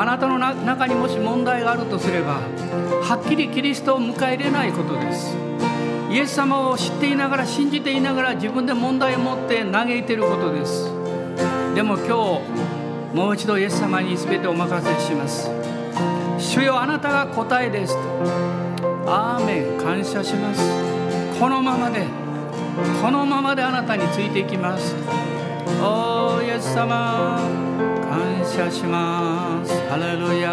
[0.00, 5.36] あなたの中にもし問題があるとすればはっきりキリストを迎え入れないことです。
[6.08, 10.84] イエス様を知っていながら信じていながら自分で問題を持って嘆いていることです。
[11.74, 15.50] でも今日もう一度イエス様に全てお任せします。
[16.38, 18.00] 主よあなたが答えですと。
[19.12, 19.78] アーメン。
[19.82, 20.60] 感謝します。
[21.40, 22.06] このままで。
[23.02, 24.94] このままであなたについていきます。
[25.82, 27.97] おーイエス様。
[28.18, 29.72] 感謝します。
[29.88, 30.52] ハレルヤ。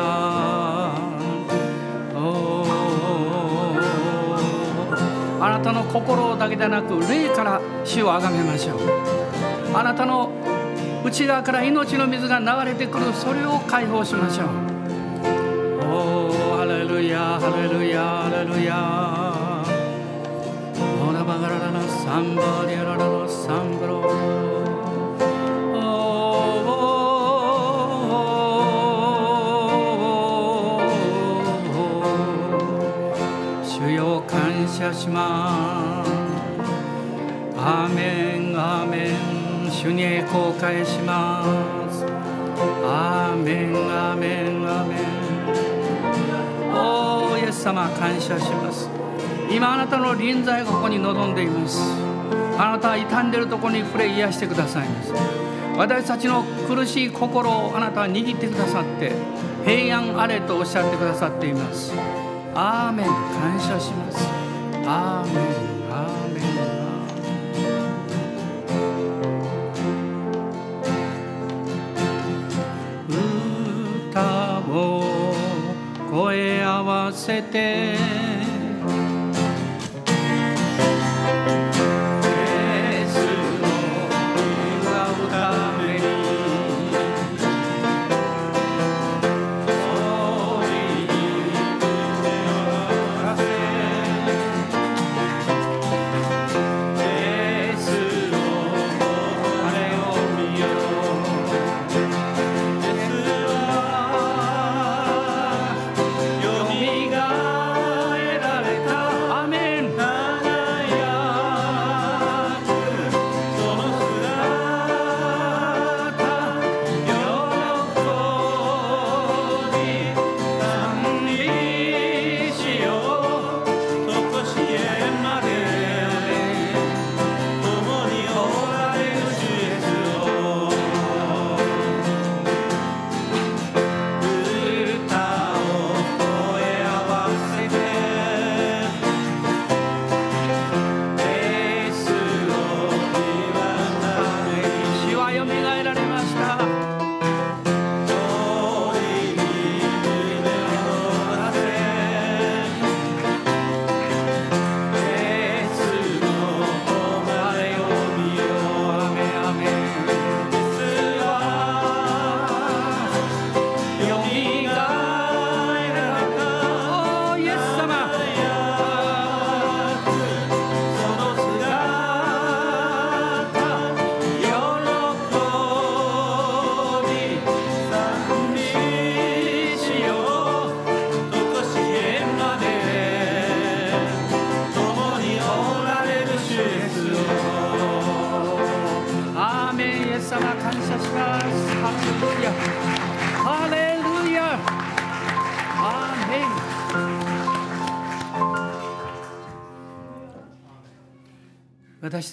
[5.42, 8.80] あなたの心だけでなく霊から死をあがめましょう。
[9.74, 10.30] あなたの
[11.04, 13.12] 内側から命の水が流れてくる。
[13.14, 14.48] それを解放しましょう。
[15.88, 17.40] おハレルヤ。
[17.40, 18.00] ハレルヤ。
[18.04, 18.76] ハレルヤ。
[21.10, 21.82] オラバガラララ。
[21.82, 23.28] サンバリアラララ。
[23.28, 24.35] サンブロ謝
[35.06, 36.10] します
[37.58, 41.44] アーメンアーメン主に栄光を返しま
[41.92, 42.06] す。
[42.84, 44.98] アーメンアーメンアーメン
[46.74, 48.90] おーイエス様感謝します。
[49.50, 51.80] 今あなたの臨在がここに臨んでいます。
[52.58, 55.12] あなたは傷んでるところに触れ癒してくださいます
[55.78, 59.12] 私たちの苦しい心をあなたは握ってくださって
[59.66, 61.92] 平安あれとおっしゃってくださっています。
[62.56, 64.55] アーメン感謝します。
[64.88, 65.46] アーメン
[65.90, 66.46] アーメン
[74.12, 74.74] 歌を
[76.12, 78.15] 声合わせて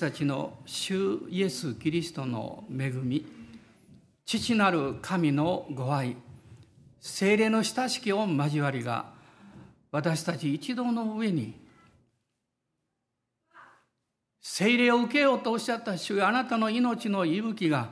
[0.02, 3.24] たちの主イエス・キリストの恵み
[4.26, 6.16] 父なる神のご愛
[7.00, 9.12] 精霊の親しき御交わりが
[9.92, 11.54] 私たち一同の上に
[14.40, 17.90] 精霊を受けようとおっしゃった主あなたの命の息吹が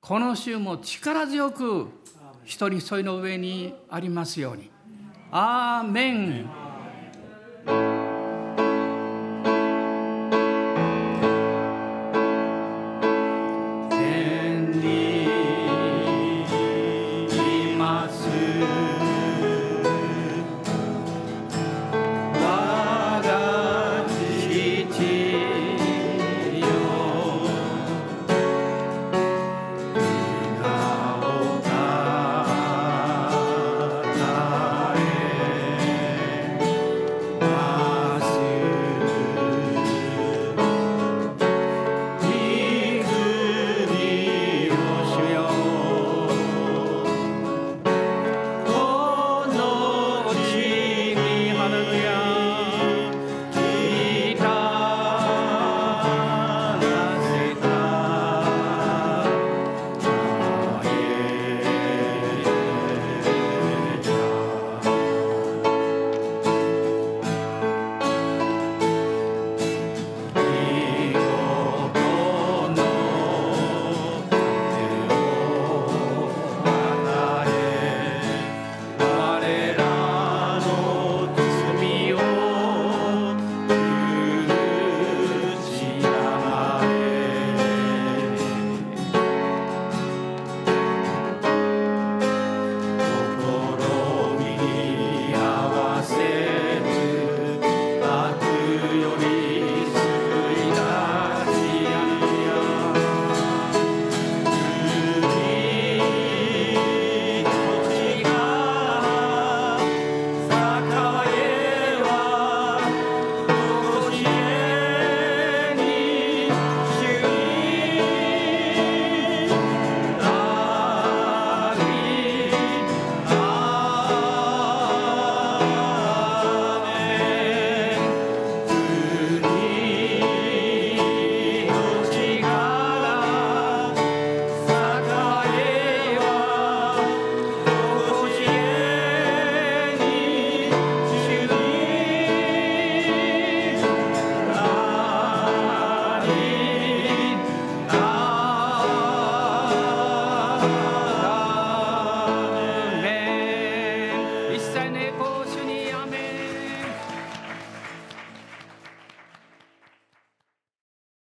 [0.00, 1.88] この週も力強く
[2.44, 4.70] 一人一人の上にありますように。
[5.32, 6.48] アーメン